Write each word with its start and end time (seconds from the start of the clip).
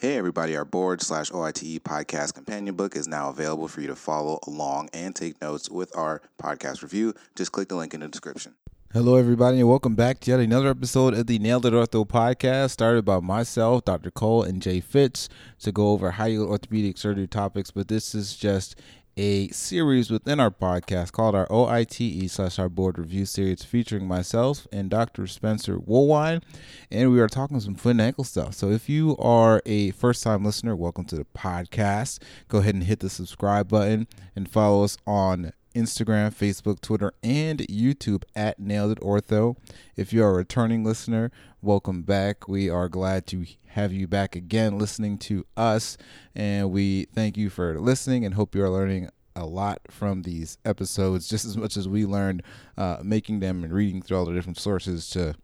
Hey 0.00 0.16
everybody, 0.16 0.56
our 0.56 0.64
board 0.64 1.02
slash 1.02 1.30
OITE 1.30 1.78
podcast 1.80 2.32
companion 2.32 2.74
book 2.74 2.96
is 2.96 3.06
now 3.06 3.28
available 3.28 3.68
for 3.68 3.82
you 3.82 3.86
to 3.88 3.94
follow 3.94 4.38
along 4.46 4.88
and 4.94 5.14
take 5.14 5.38
notes 5.42 5.68
with 5.68 5.94
our 5.94 6.22
podcast 6.42 6.80
review. 6.80 7.12
Just 7.36 7.52
click 7.52 7.68
the 7.68 7.74
link 7.74 7.92
in 7.92 8.00
the 8.00 8.08
description. 8.08 8.54
Hello, 8.94 9.16
everybody, 9.16 9.60
and 9.60 9.68
welcome 9.68 9.94
back 9.94 10.20
to 10.20 10.30
yet 10.30 10.40
another 10.40 10.70
episode 10.70 11.12
of 11.12 11.26
the 11.26 11.38
Nailed 11.38 11.66
It 11.66 11.74
Ortho 11.74 12.08
podcast, 12.08 12.70
started 12.70 13.04
by 13.04 13.20
myself, 13.20 13.84
Dr. 13.84 14.10
Cole, 14.10 14.42
and 14.42 14.62
Jay 14.62 14.80
Fitz 14.80 15.28
to 15.58 15.70
go 15.70 15.90
over 15.90 16.12
high 16.12 16.28
yield 16.28 16.48
orthopedic 16.48 16.96
surgery 16.96 17.26
topics. 17.26 17.70
But 17.70 17.88
this 17.88 18.14
is 18.14 18.34
just 18.34 18.76
a 19.16 19.48
series 19.48 20.10
within 20.10 20.40
our 20.40 20.50
podcast 20.50 21.12
called 21.12 21.34
our 21.34 21.46
OITE 21.50 22.30
slash 22.30 22.58
our 22.58 22.68
board 22.68 22.98
review 22.98 23.26
series 23.26 23.64
featuring 23.64 24.06
myself 24.06 24.66
and 24.72 24.88
Dr. 24.90 25.26
Spencer 25.26 25.78
Woolwine. 25.78 26.42
And 26.90 27.12
we 27.12 27.20
are 27.20 27.28
talking 27.28 27.60
some 27.60 27.74
foot 27.74 27.90
and 27.90 28.00
ankle 28.00 28.24
stuff. 28.24 28.54
So 28.54 28.70
if 28.70 28.88
you 28.88 29.16
are 29.18 29.62
a 29.66 29.90
first 29.92 30.22
time 30.22 30.44
listener, 30.44 30.76
welcome 30.76 31.04
to 31.06 31.16
the 31.16 31.26
podcast. 31.36 32.20
Go 32.48 32.58
ahead 32.58 32.74
and 32.74 32.84
hit 32.84 33.00
the 33.00 33.10
subscribe 33.10 33.68
button 33.68 34.06
and 34.34 34.48
follow 34.48 34.84
us 34.84 34.96
on 35.06 35.52
Instagram, 35.74 36.34
Facebook, 36.34 36.80
Twitter, 36.80 37.12
and 37.22 37.60
YouTube 37.60 38.24
at 38.34 38.58
Nailed 38.58 38.92
It 38.92 39.00
Ortho. 39.00 39.56
If 39.96 40.12
you 40.12 40.22
are 40.24 40.30
a 40.30 40.34
returning 40.34 40.84
listener, 40.84 41.30
welcome 41.62 42.02
back. 42.02 42.48
We 42.48 42.68
are 42.68 42.88
glad 42.88 43.26
to 43.28 43.46
have 43.68 43.92
you 43.92 44.08
back 44.08 44.34
again 44.34 44.78
listening 44.78 45.18
to 45.18 45.46
us, 45.56 45.96
and 46.34 46.70
we 46.70 47.04
thank 47.14 47.36
you 47.36 47.50
for 47.50 47.78
listening 47.78 48.24
and 48.24 48.34
hope 48.34 48.54
you 48.54 48.64
are 48.64 48.70
learning 48.70 49.10
a 49.36 49.46
lot 49.46 49.80
from 49.88 50.22
these 50.22 50.58
episodes, 50.64 51.28
just 51.28 51.44
as 51.44 51.56
much 51.56 51.76
as 51.76 51.88
we 51.88 52.04
learned 52.04 52.42
uh, 52.76 52.98
making 53.02 53.40
them 53.40 53.62
and 53.62 53.72
reading 53.72 54.02
through 54.02 54.18
all 54.18 54.24
the 54.24 54.34
different 54.34 54.58
sources 54.58 55.08
to 55.10 55.34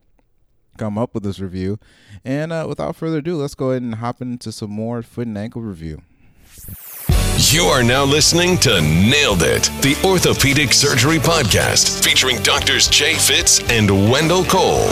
come 0.76 0.98
up 0.98 1.14
with 1.14 1.22
this 1.22 1.40
review. 1.40 1.78
And 2.24 2.52
uh, 2.52 2.66
without 2.68 2.96
further 2.96 3.18
ado, 3.18 3.36
let's 3.36 3.54
go 3.54 3.70
ahead 3.70 3.82
and 3.82 3.96
hop 3.96 4.20
into 4.20 4.52
some 4.52 4.70
more 4.70 5.02
foot 5.02 5.26
and 5.26 5.38
ankle 5.38 5.62
review. 5.62 6.02
You 7.38 7.64
are 7.64 7.82
now 7.82 8.02
listening 8.02 8.56
to 8.60 8.80
Nailed 8.80 9.42
It, 9.42 9.64
the 9.82 9.94
Orthopedic 10.02 10.72
Surgery 10.72 11.18
Podcast, 11.18 12.02
featuring 12.02 12.38
doctors 12.42 12.88
Jay 12.88 13.12
Fitz 13.12 13.60
and 13.70 14.10
Wendell 14.10 14.42
Cole. 14.46 14.88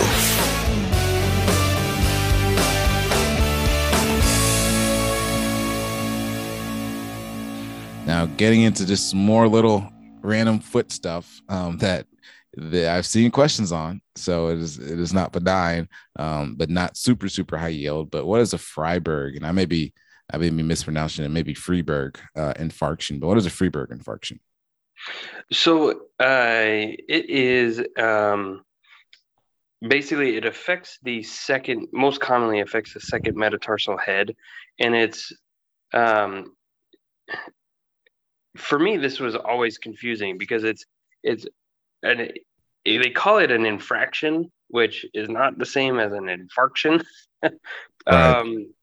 Now, 8.06 8.26
getting 8.36 8.60
into 8.60 8.84
just 8.84 9.14
more 9.14 9.48
little 9.48 9.90
random 10.20 10.58
foot 10.58 10.92
stuff 10.92 11.40
um, 11.48 11.78
that 11.78 12.06
that 12.58 12.94
I've 12.94 13.06
seen 13.06 13.30
questions 13.30 13.72
on. 13.72 14.02
So 14.16 14.48
it 14.48 14.58
is 14.58 14.78
it 14.78 15.00
is 15.00 15.14
not 15.14 15.32
benign, 15.32 15.88
um, 16.18 16.56
but 16.56 16.68
not 16.68 16.98
super 16.98 17.30
super 17.30 17.56
high 17.56 17.68
yield. 17.68 18.10
But 18.10 18.26
what 18.26 18.42
is 18.42 18.52
a 18.52 18.58
Freiberg? 18.58 19.34
And 19.34 19.46
I 19.46 19.52
may 19.52 19.64
be 19.64 19.94
I 20.32 20.38
may 20.38 20.50
be 20.50 20.62
mispronouncing 20.62 21.24
it. 21.24 21.28
Maybe 21.28 21.54
Freeberg 21.54 22.16
uh, 22.36 22.54
infarction. 22.54 23.20
But 23.20 23.28
what 23.28 23.38
is 23.38 23.46
a 23.46 23.50
Freeberg 23.50 23.88
infarction? 23.88 24.38
So 25.52 25.90
uh, 26.18 26.94
it 27.08 27.28
is 27.28 27.82
um, 27.98 28.62
basically 29.86 30.36
it 30.36 30.46
affects 30.46 30.98
the 31.02 31.22
second 31.22 31.88
most 31.92 32.20
commonly 32.20 32.60
affects 32.60 32.94
the 32.94 33.00
second 33.00 33.36
metatarsal 33.36 33.98
head, 33.98 34.34
and 34.80 34.94
it's 34.94 35.32
um, 35.92 36.52
for 38.56 38.78
me, 38.78 38.96
this 38.96 39.20
was 39.20 39.34
always 39.34 39.78
confusing 39.78 40.38
because 40.38 40.64
it's 40.64 40.84
it's 41.22 41.46
and 42.02 42.32
they 42.84 43.10
call 43.10 43.38
it 43.38 43.50
an 43.50 43.66
infraction, 43.66 44.50
which 44.68 45.06
is 45.14 45.28
not 45.28 45.58
the 45.58 45.66
same 45.66 45.98
as 45.98 46.12
an 46.12 46.26
infarction. 46.26 47.04
um, 48.06 48.73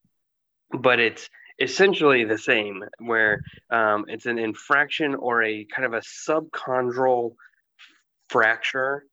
but 0.80 1.00
it's 1.00 1.30
essentially 1.60 2.24
the 2.24 2.38
same, 2.38 2.84
where 3.00 3.42
um, 3.70 4.06
it's 4.08 4.26
an 4.26 4.40
infraction 4.40 5.16
or 5.16 5.44
a 5.44 5.66
kind 5.66 5.86
of 5.86 5.94
a 5.94 6.02
subchondral 6.02 7.36
fracture 8.30 9.06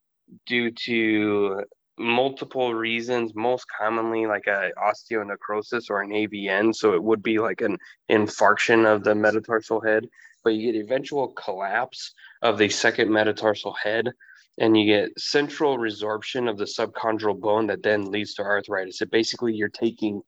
due 0.47 0.71
to 0.71 1.63
multiple 1.99 2.75
reasons, 2.75 3.35
most 3.35 3.67
commonly 3.77 4.27
like 4.27 4.47
a 4.47 4.71
osteonecrosis 4.79 5.91
or 5.91 6.01
an 6.01 6.11
AVN. 6.11 6.75
So 6.75 6.95
it 6.95 7.03
would 7.03 7.23
be 7.23 7.39
like 7.39 7.61
an 7.61 7.77
infarction 8.11 8.87
of 8.87 9.03
the 9.03 9.15
metatarsal 9.15 9.81
head 9.81 10.07
but 10.45 10.55
you 10.55 10.73
get 10.73 10.81
eventual 10.81 11.29
collapse 11.29 12.15
of 12.43 12.59
the 12.59 12.69
second 12.69 13.11
metatarsal 13.11 13.75
head 13.75 14.11
and 14.59 14.77
you 14.77 14.87
get 14.87 15.19
central 15.19 15.79
resorption 15.79 16.49
of 16.49 16.57
the 16.57 16.65
subchondral 16.65 17.39
bone 17.39 17.67
that 17.67 17.83
then 17.83 18.11
leads 18.11 18.35
to 18.35 18.43
arthritis. 18.43 18.99
So 18.99 19.07
basically, 19.07 19.55
you're 19.55 19.69
taking 19.69 20.23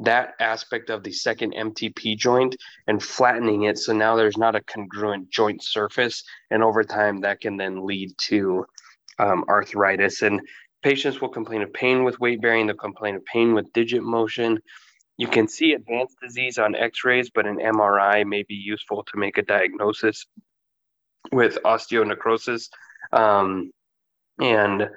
that 0.00 0.34
aspect 0.40 0.90
of 0.90 1.02
the 1.02 1.12
second 1.12 1.54
MTP 1.54 2.16
joint 2.16 2.56
and 2.86 3.02
flattening 3.02 3.64
it. 3.64 3.78
So 3.78 3.92
now 3.92 4.16
there's 4.16 4.36
not 4.36 4.56
a 4.56 4.62
congruent 4.62 5.30
joint 5.30 5.62
surface. 5.62 6.24
And 6.50 6.62
over 6.62 6.82
time, 6.82 7.20
that 7.20 7.40
can 7.40 7.56
then 7.56 7.86
lead 7.86 8.12
to 8.26 8.66
um, 9.18 9.44
arthritis. 9.48 10.22
And 10.22 10.40
patients 10.82 11.20
will 11.20 11.28
complain 11.28 11.62
of 11.62 11.72
pain 11.72 12.04
with 12.04 12.18
weight 12.18 12.42
bearing, 12.42 12.66
they'll 12.66 12.76
complain 12.76 13.16
of 13.16 13.24
pain 13.24 13.54
with 13.54 13.72
digit 13.72 14.02
motion. 14.02 14.58
You 15.16 15.28
can 15.28 15.46
see 15.46 15.74
advanced 15.74 16.16
disease 16.20 16.58
on 16.58 16.74
x 16.74 17.04
rays, 17.04 17.30
but 17.32 17.46
an 17.46 17.58
MRI 17.58 18.26
may 18.26 18.42
be 18.42 18.54
useful 18.54 19.04
to 19.04 19.18
make 19.18 19.38
a 19.38 19.42
diagnosis 19.42 20.26
with 21.30 21.58
osteonecrosis. 21.64 22.68
Um, 23.12 23.70
and 24.40 24.88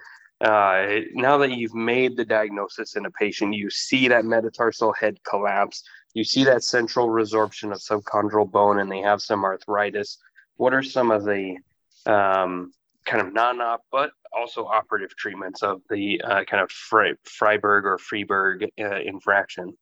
uh, 0.41 0.99
now 1.13 1.37
that 1.37 1.51
you've 1.51 1.73
made 1.73 2.15
the 2.15 2.25
diagnosis 2.25 2.95
in 2.95 3.05
a 3.05 3.11
patient, 3.11 3.55
you 3.55 3.69
see 3.69 4.07
that 4.07 4.25
metatarsal 4.25 4.93
head 4.93 5.17
collapse, 5.23 5.83
you 6.13 6.23
see 6.23 6.43
that 6.43 6.63
central 6.63 7.07
resorption 7.09 7.71
of 7.71 7.79
subchondral 7.79 8.49
bone, 8.49 8.79
and 8.79 8.91
they 8.91 9.01
have 9.01 9.21
some 9.21 9.43
arthritis. 9.43 10.17
What 10.55 10.73
are 10.73 10.83
some 10.83 11.11
of 11.11 11.23
the 11.23 11.57
um, 12.05 12.71
kind 13.05 13.25
of 13.25 13.33
non-op, 13.33 13.81
but 13.91 14.11
also 14.35 14.65
operative 14.65 15.15
treatments 15.15 15.63
of 15.63 15.81
the 15.89 16.21
uh, 16.23 16.43
kind 16.43 16.61
of 16.61 16.69
Freiberg 16.69 17.83
or 17.83 17.97
Freeberg 17.97 18.67
uh, 18.79 18.99
infraction? 18.99 19.75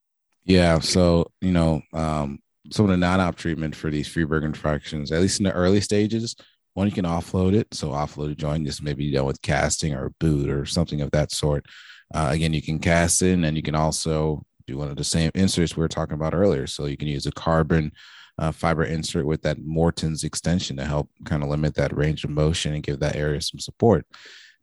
Yeah. 0.46 0.80
So, 0.80 1.32
you 1.42 1.52
know, 1.52 1.82
um, 1.92 2.40
some 2.72 2.86
of 2.86 2.92
the 2.92 2.98
non-op 2.98 3.36
treatment 3.36 3.76
for 3.76 3.90
these 3.90 4.08
Freeberg 4.08 4.44
infractions, 4.44 5.12
at 5.12 5.22
least 5.22 5.40
in 5.40 5.44
the 5.44 5.52
early 5.52 5.82
stages, 5.82 6.36
one, 6.75 6.88
you 6.88 6.94
can 6.94 7.06
offload 7.06 7.56
it. 7.56 7.74
So 7.74 7.90
offload 7.90 8.31
a 8.31 8.36
joint, 8.36 8.68
just 8.68 8.84
maybe 8.84 9.09
done 9.12 9.25
with 9.25 9.41
casting 9.41 9.94
or 9.94 10.06
a 10.06 10.12
boot 10.12 10.50
or 10.50 10.66
something 10.66 11.02
of 11.02 11.09
that 11.12 11.31
sort. 11.31 11.66
Uh, 12.13 12.30
again, 12.31 12.53
you 12.53 12.62
can 12.62 12.80
cast 12.80 13.22
in 13.22 13.46
and 13.46 13.58
you 13.58 13.63
can 13.63 13.75
also 13.75 14.46
do 14.68 14.78
one 14.78 14.90
of 14.90 14.97
the 14.97 15.03
same 15.03 15.31
inserts 15.34 15.75
we 15.75 15.81
were 15.81 15.88
talking 15.88 16.16
about 16.16 16.34
earlier. 16.34 16.68
So 16.68 16.85
you 16.85 16.97
can 16.97 17.08
use 17.08 17.25
a 17.25 17.31
carbon 17.31 17.91
uh, 18.38 18.52
fiber 18.52 18.84
insert 18.84 19.25
with 19.25 19.41
that 19.44 19.58
Morton's 19.64 20.25
extension 20.25 20.75
to 20.78 20.85
help 20.85 21.09
kind 21.24 21.44
of 21.44 21.50
limit 21.50 21.75
that 21.75 21.96
range 21.96 22.25
of 22.25 22.30
motion 22.30 22.74
and 22.74 22.84
give 22.84 23.00
that 23.00 23.16
area 23.16 23.41
some 23.41 23.59
support. 23.59 24.06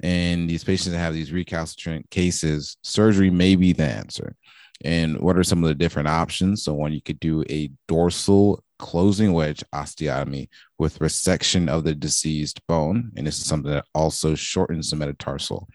And 0.02 0.50
these 0.50 0.64
patients 0.64 0.92
that 0.92 0.98
have 0.98 1.14
these 1.14 1.32
recalcitrant 1.32 2.10
cases, 2.10 2.76
surgery 2.82 3.30
may 3.30 3.56
be 3.56 3.72
the 3.72 3.84
answer 3.84 4.36
and 4.84 5.18
what 5.20 5.36
are 5.36 5.44
some 5.44 5.62
of 5.62 5.68
the 5.68 5.74
different 5.74 6.08
options. 6.08 6.62
So, 6.62 6.74
one, 6.74 6.92
you 6.92 7.00
could 7.00 7.20
do 7.20 7.44
a 7.48 7.70
dorsal 7.88 8.62
closing 8.82 9.32
wedge 9.32 9.62
osteotomy 9.72 10.48
with 10.76 10.98
resection 10.98 11.68
of 11.68 11.84
the 11.84 11.94
diseased 11.94 12.60
bone. 12.66 13.12
And 13.16 13.26
this 13.26 13.38
is 13.38 13.46
something 13.46 13.70
that 13.70 13.84
also 13.94 14.34
shortens 14.34 14.90
the 14.90 14.96
metatarsal. 14.96 15.68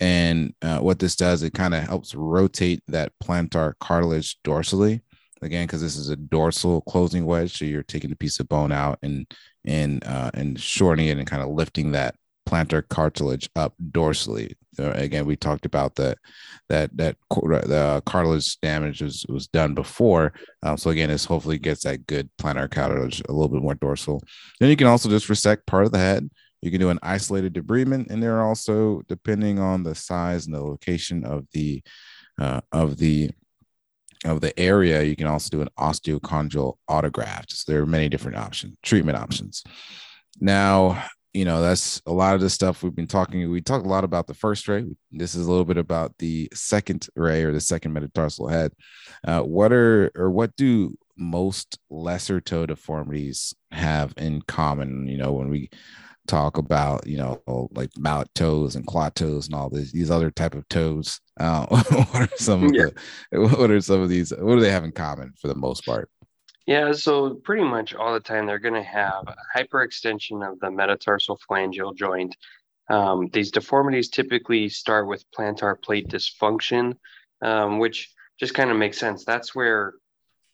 And 0.00 0.54
uh, 0.62 0.78
what 0.78 0.98
this 0.98 1.14
does, 1.14 1.42
it 1.42 1.52
kind 1.52 1.74
of 1.74 1.84
helps 1.84 2.14
rotate 2.14 2.82
that 2.88 3.12
plantar 3.22 3.74
cartilage 3.80 4.38
dorsally. 4.42 5.02
Again, 5.42 5.66
because 5.66 5.82
this 5.82 5.96
is 5.96 6.08
a 6.08 6.16
dorsal 6.16 6.80
closing 6.80 7.26
wedge, 7.26 7.56
so 7.56 7.64
you're 7.64 7.82
taking 7.82 8.10
a 8.10 8.16
piece 8.16 8.40
of 8.40 8.48
bone 8.48 8.72
out 8.72 8.98
and 9.02 9.26
and 9.64 10.02
uh, 10.04 10.30
and 10.34 10.58
shortening 10.58 11.08
it 11.08 11.18
and 11.18 11.28
kind 11.28 11.42
of 11.42 11.50
lifting 11.50 11.92
that 11.92 12.16
plantar 12.48 12.82
cartilage 12.88 13.48
up 13.56 13.74
dorsally. 13.90 14.54
Again, 14.78 15.26
we 15.26 15.36
talked 15.36 15.66
about 15.66 15.96
that 15.96 16.18
that 16.68 16.96
that 16.96 17.16
the 17.30 18.02
cartilage 18.06 18.58
damage 18.60 19.02
was 19.02 19.26
was 19.28 19.48
done 19.48 19.74
before. 19.74 20.32
Um, 20.62 20.76
so 20.76 20.90
again, 20.90 21.10
this 21.10 21.24
hopefully 21.24 21.58
gets 21.58 21.84
that 21.84 22.06
good 22.06 22.30
plantar 22.40 22.70
cartilage 22.70 23.20
a 23.28 23.32
little 23.32 23.48
bit 23.48 23.62
more 23.62 23.74
dorsal. 23.74 24.22
Then 24.60 24.70
you 24.70 24.76
can 24.76 24.86
also 24.86 25.08
just 25.08 25.28
resect 25.28 25.66
part 25.66 25.84
of 25.84 25.92
the 25.92 25.98
head. 25.98 26.30
You 26.62 26.70
can 26.70 26.80
do 26.80 26.90
an 26.90 26.98
isolated 27.02 27.54
debridement, 27.54 28.10
and 28.10 28.22
there 28.22 28.36
are 28.38 28.46
also, 28.46 29.02
depending 29.08 29.58
on 29.58 29.82
the 29.82 29.94
size 29.94 30.46
and 30.46 30.54
the 30.54 30.62
location 30.62 31.24
of 31.24 31.46
the 31.52 31.82
uh, 32.40 32.60
of 32.72 32.98
the 32.98 33.30
of 34.24 34.40
the 34.40 34.58
area, 34.58 35.02
you 35.02 35.16
can 35.16 35.26
also 35.26 35.48
do 35.50 35.60
an 35.60 35.68
osteochondral 35.78 36.74
autograft. 36.88 37.52
So 37.52 37.70
there 37.70 37.82
are 37.82 37.86
many 37.86 38.08
different 38.08 38.36
options, 38.36 38.76
treatment 38.82 39.18
options. 39.18 39.62
Now, 40.40 41.04
you 41.34 41.44
know 41.44 41.60
that's 41.60 42.00
a 42.06 42.12
lot 42.12 42.34
of 42.34 42.40
the 42.40 42.50
stuff 42.50 42.82
we've 42.82 42.94
been 42.94 43.06
talking 43.06 43.50
we 43.50 43.60
talked 43.60 43.84
a 43.84 43.88
lot 43.88 44.04
about 44.04 44.26
the 44.26 44.34
first 44.34 44.66
ray. 44.68 44.84
This 45.12 45.34
is 45.34 45.46
a 45.46 45.50
little 45.50 45.64
bit 45.64 45.76
about 45.76 46.16
the 46.18 46.48
second 46.54 47.06
ray 47.16 47.44
or 47.44 47.52
the 47.52 47.60
second 47.60 47.92
metatarsal 47.92 48.48
head. 48.48 48.72
Uh, 49.26 49.42
what 49.42 49.72
are 49.72 50.10
or 50.16 50.30
what 50.30 50.56
do 50.56 50.96
most 51.16 51.78
lesser 51.90 52.40
toe 52.40 52.64
deformities 52.64 53.52
have 53.72 54.14
in 54.16 54.40
common 54.42 55.08
you 55.08 55.18
know 55.18 55.32
when 55.32 55.48
we 55.48 55.68
talk 56.26 56.58
about 56.58 57.06
you 57.06 57.16
know 57.16 57.68
like 57.72 57.90
mallet 57.98 58.32
toes 58.34 58.76
and 58.76 58.86
claw 58.86 59.08
toes 59.08 59.46
and 59.46 59.54
all 59.54 59.70
these 59.70 59.92
these 59.92 60.10
other 60.10 60.30
type 60.30 60.54
of 60.54 60.68
toes? 60.68 61.20
Uh, 61.38 61.66
what 61.66 62.22
are 62.22 62.36
some 62.36 62.64
of 62.64 62.74
yeah. 62.74 62.86
the 63.32 63.40
what 63.40 63.70
are 63.70 63.80
some 63.80 64.00
of 64.00 64.08
these 64.08 64.30
what 64.30 64.54
do 64.54 64.60
they 64.60 64.70
have 64.70 64.84
in 64.84 64.92
common 64.92 65.32
for 65.40 65.48
the 65.48 65.54
most 65.54 65.84
part 65.84 66.10
yeah 66.68 66.92
so 66.92 67.34
pretty 67.34 67.64
much 67.64 67.94
all 67.94 68.12
the 68.14 68.20
time 68.20 68.46
they're 68.46 68.58
going 68.58 68.74
to 68.74 68.82
have 68.82 69.24
hyperextension 69.56 70.48
of 70.48 70.60
the 70.60 70.70
metatarsal 70.70 71.38
phalangeal 71.48 71.94
joint 71.96 72.36
um, 72.90 73.28
these 73.32 73.50
deformities 73.50 74.08
typically 74.08 74.68
start 74.68 75.08
with 75.08 75.24
plantar 75.36 75.80
plate 75.80 76.08
dysfunction 76.08 76.94
um, 77.42 77.78
which 77.78 78.10
just 78.38 78.54
kind 78.54 78.70
of 78.70 78.76
makes 78.76 78.98
sense 78.98 79.24
that's 79.24 79.54
where 79.54 79.94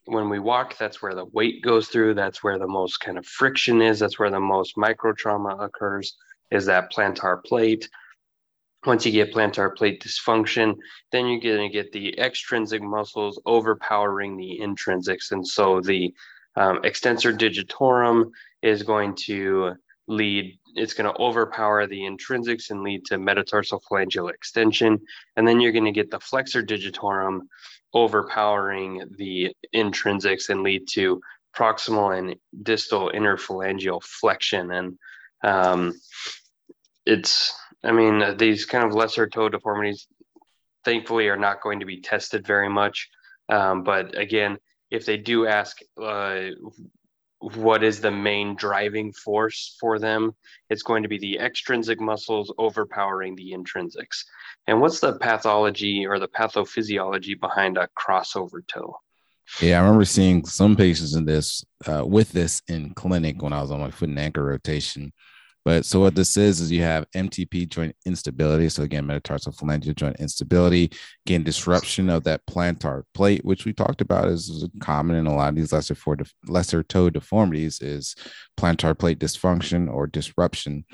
when 0.06 0.28
we 0.28 0.38
walk, 0.38 0.76
that's 0.76 1.00
where 1.00 1.14
the 1.14 1.25
weight 1.26 1.62
goes 1.62 1.88
through. 1.88 2.14
That's 2.14 2.43
where 2.43 2.58
the 2.58 2.66
most 2.66 3.00
kind 3.00 3.19
of 3.19 3.26
friction 3.26 3.81
is. 3.81 3.99
That's 3.99 4.19
where 4.19 4.31
the 4.31 4.40
most 4.40 4.76
micro 4.76 5.12
trauma 5.12 5.56
occurs, 5.56 6.16
is 6.50 6.66
that 6.66 6.93
plantar 6.93 7.43
plate. 7.43 7.88
Once 8.86 9.06
you 9.06 9.12
get 9.12 9.32
plantar 9.32 9.75
plate 9.75 10.02
dysfunction, 10.02 10.75
then 11.10 11.26
you're 11.26 11.40
going 11.40 11.69
to 11.69 11.72
get 11.72 11.90
the 11.92 12.19
extrinsic 12.19 12.82
muscles 12.82 13.40
overpowering 13.46 14.36
the 14.36 14.58
intrinsics. 14.60 15.31
And 15.31 15.46
so 15.46 15.81
the 15.81 16.12
um, 16.56 16.81
extensor 16.84 17.32
digitorum 17.32 18.31
is 18.62 18.82
going 18.82 19.14
to 19.26 19.75
lead, 20.06 20.58
it's 20.75 20.92
going 20.92 21.10
to 21.10 21.20
overpower 21.20 21.86
the 21.86 22.00
intrinsics 22.00 22.70
and 22.70 22.82
lead 22.82 23.04
to 23.06 23.19
metatarsal 23.19 23.82
phalangeal 23.90 24.31
extension. 24.31 25.00
And 25.37 25.48
then 25.48 25.60
you're 25.60 25.72
going 25.72 25.84
to 25.84 25.92
get 25.92 26.10
the 26.10 26.20
flexor 26.20 26.62
digitorum 26.62 27.40
overpowering 27.94 29.04
the 29.16 29.54
intrinsics 29.75 30.50
and 30.50 30.62
lead 30.62 30.87
to 30.92 31.20
proximal 31.56 32.16
and 32.19 32.37
distal 32.62 33.10
interphalangeal 33.14 34.02
flexion. 34.02 34.72
And 34.72 34.98
um, 35.42 35.94
it's, 37.06 37.52
I 37.84 37.92
mean, 37.92 38.36
these 38.36 38.64
kind 38.64 38.84
of 38.84 38.94
lesser 38.94 39.28
toe 39.28 39.48
deformities, 39.48 40.06
thankfully, 40.84 41.28
are 41.28 41.36
not 41.36 41.62
going 41.62 41.81
to 41.81 41.86
be 41.86 42.00
tested 42.00 42.46
very 42.46 42.69
much. 42.69 43.08
Um, 43.48 43.84
but 43.84 44.16
again, 44.19 44.58
if 44.90 45.04
they 45.04 45.19
do 45.19 45.46
ask 45.46 45.78
uh, 46.02 46.50
what 47.38 47.84
is 47.84 48.00
the 48.00 48.10
main 48.10 48.56
driving 48.56 49.12
force 49.12 49.76
for 49.78 49.98
them, 49.98 50.34
it's 50.70 50.82
going 50.82 51.02
to 51.02 51.08
be 51.08 51.19
the 51.19 51.38
extrinsic 51.38 52.00
muscles 52.00 52.52
overpowering 52.56 53.36
the 53.36 53.52
intrinsics. 53.52 54.25
And 54.66 54.80
what's 54.80 55.00
the 55.00 55.19
pathology 55.19 56.06
or 56.06 56.19
the 56.19 56.28
pathophysiology 56.28 57.38
behind 57.38 57.76
a 57.76 57.88
crossover 57.98 58.66
toe? 58.66 58.96
Yeah, 59.60 59.78
I 59.78 59.82
remember 59.82 60.06
seeing 60.06 60.46
some 60.46 60.75
patients 60.75 61.14
in 61.14 61.26
this 61.26 61.62
uh, 61.87 62.04
with 62.06 62.32
this 62.32 62.62
in 62.66 62.94
clinic 62.94 63.42
when 63.42 63.52
I 63.52 63.60
was 63.60 63.70
on 63.70 63.80
my 63.80 63.90
foot 63.90 64.08
and 64.08 64.19
ankle 64.19 64.42
rotation. 64.42 65.12
But 65.64 65.87
so 65.87 66.00
what 66.00 66.14
this 66.14 66.37
is 66.37 66.61
is 66.61 66.70
you 66.70 66.82
have 66.82 67.06
MTP 67.16 67.69
joint 67.69 67.96
instability. 68.05 68.69
So 68.69 68.82
again, 68.82 69.06
metatarsal 69.06 69.52
phalangeal 69.52 69.96
joint 69.96 70.16
instability, 70.20 70.90
again, 71.26 71.43
disruption 71.43 72.11
of 72.11 72.25
that 72.25 72.44
plantar 72.46 73.05
plate, 73.14 73.44
which 73.44 73.64
we 73.64 73.72
talked 73.72 74.00
about 74.02 74.28
is, 74.28 74.69
common 74.81 75.16
in 75.16 75.26
a 75.26 75.34
lot 75.34 75.49
of 75.49 75.55
these 75.55 75.72
lesser 75.72 75.94
for 75.94 76.16
lesser 76.46 76.82
toe 76.82 77.08
deformities, 77.08 77.81
is 77.81 78.14
plantar 78.58 78.99
plate 78.99 79.19
dysfunction 79.19 79.90
or 79.90 80.06
disruption. 80.06 80.84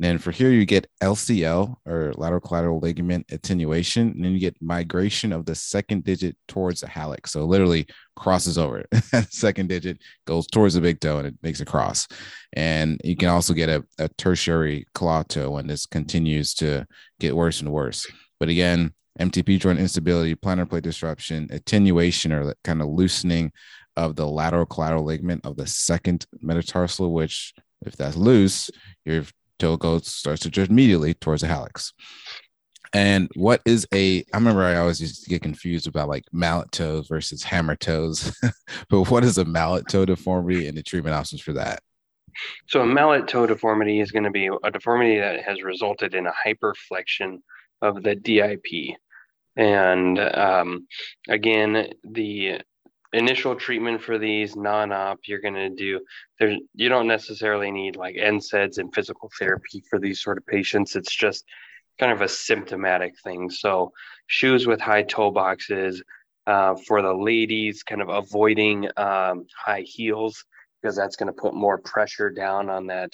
And 0.00 0.08
then 0.08 0.18
for 0.18 0.30
here, 0.30 0.48
you 0.48 0.64
get 0.64 0.86
LCL 1.02 1.76
or 1.84 2.14
lateral 2.16 2.40
collateral 2.40 2.80
ligament 2.80 3.26
attenuation, 3.30 4.12
and 4.12 4.24
then 4.24 4.32
you 4.32 4.38
get 4.38 4.56
migration 4.62 5.30
of 5.30 5.44
the 5.44 5.54
second 5.54 6.04
digit 6.04 6.38
towards 6.48 6.80
the 6.80 6.86
hallux. 6.86 7.28
So 7.28 7.44
literally 7.44 7.86
crosses 8.16 8.56
over 8.56 8.86
second 9.28 9.68
digit 9.68 9.98
goes 10.26 10.46
towards 10.46 10.72
the 10.72 10.80
big 10.80 11.00
toe 11.00 11.18
and 11.18 11.26
it 11.26 11.34
makes 11.42 11.60
a 11.60 11.66
cross. 11.66 12.08
And 12.54 12.98
you 13.04 13.14
can 13.14 13.28
also 13.28 13.52
get 13.52 13.68
a, 13.68 13.84
a 13.98 14.08
tertiary 14.16 14.86
claw 14.94 15.22
toe 15.22 15.50
when 15.50 15.66
this 15.66 15.84
continues 15.84 16.54
to 16.54 16.86
get 17.18 17.36
worse 17.36 17.60
and 17.60 17.70
worse. 17.70 18.06
But 18.38 18.48
again, 18.48 18.94
MTP 19.18 19.60
joint 19.60 19.80
instability, 19.80 20.34
plantar 20.34 20.66
plate 20.66 20.82
disruption, 20.82 21.46
attenuation 21.50 22.32
or 22.32 22.54
kind 22.64 22.80
of 22.80 22.88
loosening 22.88 23.52
of 23.98 24.16
the 24.16 24.26
lateral 24.26 24.64
collateral 24.64 25.04
ligament 25.04 25.44
of 25.44 25.56
the 25.56 25.66
second 25.66 26.24
metatarsal, 26.40 27.12
which 27.12 27.52
if 27.84 27.96
that's 27.96 28.16
loose, 28.16 28.70
your 29.04 29.24
toe 29.60 29.76
goes 29.76 30.06
starts 30.06 30.42
to 30.42 30.50
drift 30.50 30.70
immediately 30.70 31.14
towards 31.14 31.42
the 31.42 31.48
hallux. 31.48 31.92
And 32.92 33.30
what 33.36 33.60
is 33.64 33.86
a? 33.94 34.18
I 34.32 34.36
remember 34.36 34.64
I 34.64 34.76
always 34.76 35.00
used 35.00 35.22
to 35.22 35.30
get 35.30 35.42
confused 35.42 35.86
about 35.86 36.08
like 36.08 36.24
mallet 36.32 36.72
toes 36.72 37.06
versus 37.06 37.42
hammer 37.42 37.76
toes, 37.76 38.36
but 38.88 39.10
what 39.10 39.22
is 39.22 39.38
a 39.38 39.44
mallet 39.44 39.86
toe 39.88 40.04
deformity 40.04 40.66
and 40.66 40.76
the 40.76 40.82
treatment 40.82 41.14
options 41.14 41.40
for 41.40 41.52
that? 41.52 41.80
So 42.66 42.80
a 42.82 42.86
mallet 42.86 43.28
toe 43.28 43.46
deformity 43.46 44.00
is 44.00 44.10
going 44.10 44.24
to 44.24 44.30
be 44.30 44.50
a 44.64 44.70
deformity 44.70 45.18
that 45.20 45.42
has 45.42 45.62
resulted 45.62 46.14
in 46.14 46.26
a 46.26 46.32
hyperflexion 46.46 47.38
of 47.82 48.02
the 48.02 48.14
DIP. 48.14 48.96
And 49.56 50.18
um, 50.18 50.86
again, 51.28 51.92
the 52.04 52.60
initial 53.12 53.54
treatment 53.54 54.02
for 54.02 54.18
these 54.18 54.56
non-op, 54.56 55.18
you're 55.26 55.40
going 55.40 55.54
to 55.54 55.70
do 55.70 56.00
there. 56.38 56.56
You 56.74 56.88
don't 56.88 57.08
necessarily 57.08 57.70
need 57.70 57.96
like 57.96 58.16
NSAIDs 58.16 58.78
and 58.78 58.94
physical 58.94 59.30
therapy 59.38 59.82
for 59.88 59.98
these 59.98 60.22
sort 60.22 60.38
of 60.38 60.46
patients. 60.46 60.96
It's 60.96 61.14
just 61.14 61.44
kind 61.98 62.12
of 62.12 62.22
a 62.22 62.28
symptomatic 62.28 63.14
thing. 63.22 63.50
So 63.50 63.92
shoes 64.26 64.66
with 64.66 64.80
high 64.80 65.02
toe 65.02 65.30
boxes 65.30 66.02
uh, 66.46 66.74
for 66.86 67.02
the 67.02 67.12
ladies, 67.12 67.82
kind 67.82 68.00
of 68.00 68.08
avoiding 68.08 68.86
um, 68.96 69.46
high 69.56 69.84
heels 69.86 70.44
because 70.80 70.96
that's 70.96 71.16
going 71.16 71.26
to 71.26 71.32
put 71.32 71.54
more 71.54 71.78
pressure 71.78 72.30
down 72.30 72.70
on 72.70 72.86
that 72.86 73.12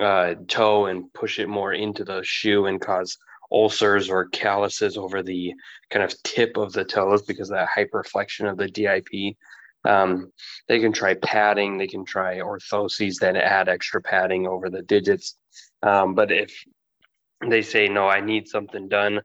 uh, 0.00 0.34
toe 0.48 0.86
and 0.86 1.12
push 1.12 1.38
it 1.38 1.48
more 1.48 1.72
into 1.72 2.04
the 2.04 2.22
shoe 2.24 2.66
and 2.66 2.80
cause 2.80 3.18
ulcers 3.54 4.10
or 4.10 4.26
calluses 4.26 4.98
over 4.98 5.22
the 5.22 5.54
kind 5.90 6.04
of 6.04 6.20
tip 6.24 6.56
of 6.56 6.72
the 6.72 6.84
toes 6.84 7.22
because 7.22 7.50
of 7.50 7.56
that 7.56 7.68
hyperflexion 7.74 8.50
of 8.50 8.58
the 8.58 8.68
DIP. 8.68 9.36
Um, 9.84 10.32
they 10.66 10.80
can 10.80 10.92
try 10.92 11.14
padding, 11.14 11.78
they 11.78 11.86
can 11.86 12.04
try 12.04 12.38
orthoses 12.38 13.20
that 13.20 13.36
add 13.36 13.68
extra 13.68 14.02
padding 14.02 14.46
over 14.46 14.70
the 14.70 14.82
digits. 14.82 15.36
Um, 15.82 16.14
but 16.14 16.32
if 16.32 16.64
they 17.48 17.62
say, 17.62 17.88
no, 17.88 18.08
I 18.08 18.20
need 18.20 18.48
something 18.48 18.88
done, 18.88 19.20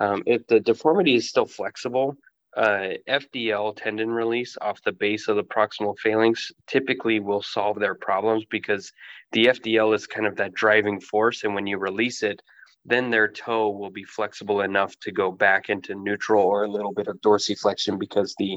um, 0.00 0.22
if 0.26 0.46
the 0.46 0.60
deformity 0.60 1.16
is 1.16 1.28
still 1.28 1.46
flexible, 1.46 2.16
uh, 2.56 2.90
FDL 3.08 3.76
tendon 3.76 4.10
release 4.10 4.56
off 4.60 4.80
the 4.84 4.92
base 4.92 5.26
of 5.28 5.36
the 5.36 5.42
proximal 5.42 5.98
phalanx 5.98 6.52
typically 6.68 7.18
will 7.18 7.42
solve 7.42 7.80
their 7.80 7.96
problems 7.96 8.44
because 8.48 8.92
the 9.32 9.46
FDL 9.46 9.94
is 9.94 10.06
kind 10.06 10.26
of 10.26 10.36
that 10.36 10.54
driving 10.54 11.00
force. 11.00 11.42
And 11.42 11.54
when 11.54 11.66
you 11.66 11.78
release 11.78 12.22
it, 12.22 12.40
then 12.84 13.10
their 13.10 13.28
toe 13.28 13.70
will 13.70 13.90
be 13.90 14.04
flexible 14.04 14.60
enough 14.60 14.98
to 15.00 15.12
go 15.12 15.32
back 15.32 15.70
into 15.70 15.94
neutral 15.94 16.42
or 16.42 16.64
a 16.64 16.70
little 16.70 16.92
bit 16.92 17.06
of 17.06 17.20
dorsiflexion 17.20 17.98
because 17.98 18.34
the 18.38 18.56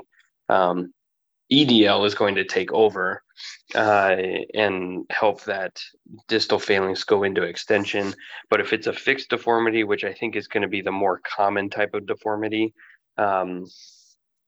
um, 0.49 0.93
EDL 1.51 2.05
is 2.05 2.13
going 2.13 2.35
to 2.35 2.43
take 2.43 2.71
over 2.73 3.23
uh, 3.75 4.15
and 4.53 5.05
help 5.09 5.43
that 5.45 5.79
distal 6.27 6.59
phalanx 6.59 7.03
go 7.03 7.23
into 7.23 7.43
extension. 7.43 8.13
But 8.49 8.59
if 8.59 8.73
it's 8.73 8.87
a 8.87 8.93
fixed 8.93 9.29
deformity, 9.29 9.83
which 9.83 10.03
I 10.03 10.13
think 10.13 10.35
is 10.35 10.47
going 10.47 10.63
to 10.63 10.67
be 10.67 10.81
the 10.81 10.91
more 10.91 11.21
common 11.23 11.69
type 11.69 11.93
of 11.93 12.05
deformity, 12.05 12.73
um, 13.17 13.65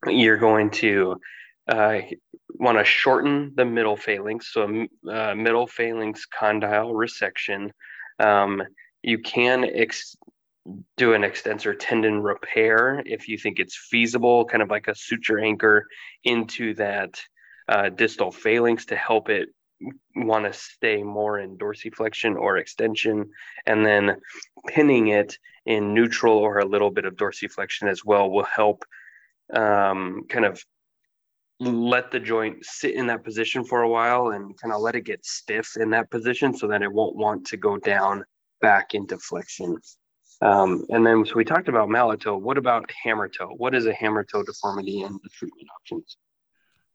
you're 0.07 0.37
going 0.37 0.71
to 0.71 1.15
uh, 1.69 1.99
want 2.55 2.77
to 2.77 2.83
shorten 2.83 3.53
the 3.55 3.65
middle 3.65 3.95
phalanx. 3.95 4.53
So, 4.53 4.87
uh, 5.09 5.35
middle 5.35 5.67
phalanx 5.67 6.25
condyle 6.25 6.93
resection. 6.93 7.71
Um, 8.19 8.61
you 9.01 9.19
can 9.19 9.65
ex- 9.65 10.15
do 10.97 11.13
an 11.13 11.23
extensor 11.23 11.73
tendon 11.73 12.21
repair 12.21 13.01
if 13.05 13.27
you 13.27 13.37
think 13.37 13.59
it's 13.59 13.75
feasible, 13.89 14.45
kind 14.45 14.61
of 14.61 14.69
like 14.69 14.87
a 14.87 14.95
suture 14.95 15.39
anchor 15.39 15.85
into 16.23 16.73
that 16.75 17.19
uh, 17.67 17.89
distal 17.89 18.31
phalanx 18.31 18.85
to 18.85 18.95
help 18.95 19.29
it 19.29 19.49
want 20.15 20.45
to 20.45 20.51
stay 20.51 21.03
more 21.03 21.39
in 21.39 21.57
dorsiflexion 21.57 22.35
or 22.35 22.57
extension, 22.57 23.29
and 23.65 23.85
then 23.85 24.17
pinning 24.67 25.07
it 25.07 25.37
in 25.65 25.93
neutral 25.93 26.37
or 26.37 26.59
a 26.59 26.65
little 26.65 26.91
bit 26.91 27.05
of 27.05 27.15
dorsiflexion 27.15 27.89
as 27.89 28.03
well 28.03 28.29
will 28.29 28.43
help 28.43 28.83
um, 29.53 30.23
kind 30.27 30.45
of 30.45 30.61
let 31.59 32.11
the 32.11 32.19
joint 32.19 32.63
sit 32.65 32.95
in 32.95 33.07
that 33.07 33.23
position 33.23 33.63
for 33.63 33.81
a 33.81 33.89
while 33.89 34.29
and 34.29 34.57
kind 34.59 34.73
of 34.73 34.81
let 34.81 34.95
it 34.95 35.01
get 35.01 35.25
stiff 35.25 35.75
in 35.77 35.89
that 35.89 36.09
position 36.09 36.55
so 36.55 36.67
that 36.67 36.81
it 36.81 36.91
won't 36.91 37.15
want 37.15 37.45
to 37.45 37.57
go 37.57 37.77
down 37.77 38.23
back 38.61 38.93
into 38.93 39.17
flexion. 39.17 39.77
Um, 40.41 40.85
and 40.89 41.05
then 41.05 41.25
so 41.25 41.35
we 41.35 41.43
talked 41.43 41.67
about 41.67 41.89
mallet 41.89 42.21
toe. 42.21 42.37
What 42.37 42.57
about 42.57 42.89
hammer 43.03 43.27
toe? 43.27 43.53
What 43.57 43.75
is 43.75 43.85
a 43.85 43.93
hammer 43.93 44.23
toe 44.23 44.43
deformity 44.43 45.01
and 45.01 45.19
the 45.21 45.29
treatment 45.29 45.67
options? 45.75 46.17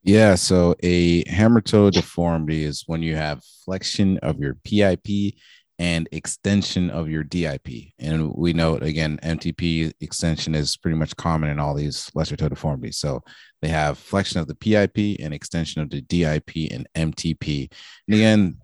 Yeah, 0.03 0.35
so 0.35 0.75
a 0.83 1.29
hammer 1.29 1.61
toe 1.61 1.91
deformity 1.91 2.65
is 2.65 2.85
when 2.87 3.03
you 3.03 3.17
have 3.17 3.43
flexion 3.65 4.19
of 4.19 4.39
your 4.39 4.55
PIP 4.65 5.35
and 5.79 6.09
extension 6.13 6.91
of 6.91 7.09
your 7.09 7.25
DIP. 7.25 7.69
And 7.99 8.33
we 8.35 8.53
know 8.53 8.77
again, 8.77 9.19
MTP 9.23 9.93
extension 10.01 10.55
is 10.55 10.77
pretty 10.77 10.97
much 10.97 11.17
common 11.17 11.51
in 11.51 11.59
all 11.59 11.75
these 11.75 12.11
lesser 12.15 12.37
toe 12.37 12.49
deformities. 12.49 12.99
So 12.99 13.23
they 13.61 13.69
have 13.69 13.99
flexion 13.99 14.41
of 14.41 14.47
the 14.47 14.55
PIP 14.55 15.21
and 15.21 15.35
extension 15.35 15.83
of 15.83 15.91
the 15.91 16.01
DIP 16.01 16.71
and 16.71 16.87
MTP. 16.95 17.73
And 18.07 18.15
again, 18.15 18.59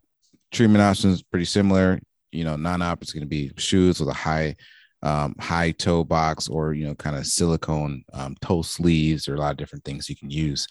treatment 0.53 0.83
options 0.83 1.23
pretty 1.23 1.47
similar 1.47 2.01
you 2.33 2.45
know, 2.45 2.57
non-op 2.57 3.03
is 3.03 3.13
going 3.13 3.23
to 3.23 3.29
be 3.29 3.53
shoes 3.57 4.01
with 4.01 4.09
a 4.09 4.15
high 4.15 4.57
um, 5.03 5.35
high 5.41 5.71
toe 5.71 6.05
box 6.05 6.49
or 6.49 6.75
you 6.75 6.87
know 6.87 6.95
kind 6.95 7.17
of 7.17 7.27
silicone 7.27 8.05
um, 8.13 8.37
toe 8.43 8.63
sleeves. 8.63 9.29
Or 9.29 9.35
a 9.35 9.39
lot 9.39 9.53
of 9.53 9.57
different 9.57 9.85
things 9.85 10.09
you 10.09 10.17
can 10.17 10.31
use. 10.31 10.67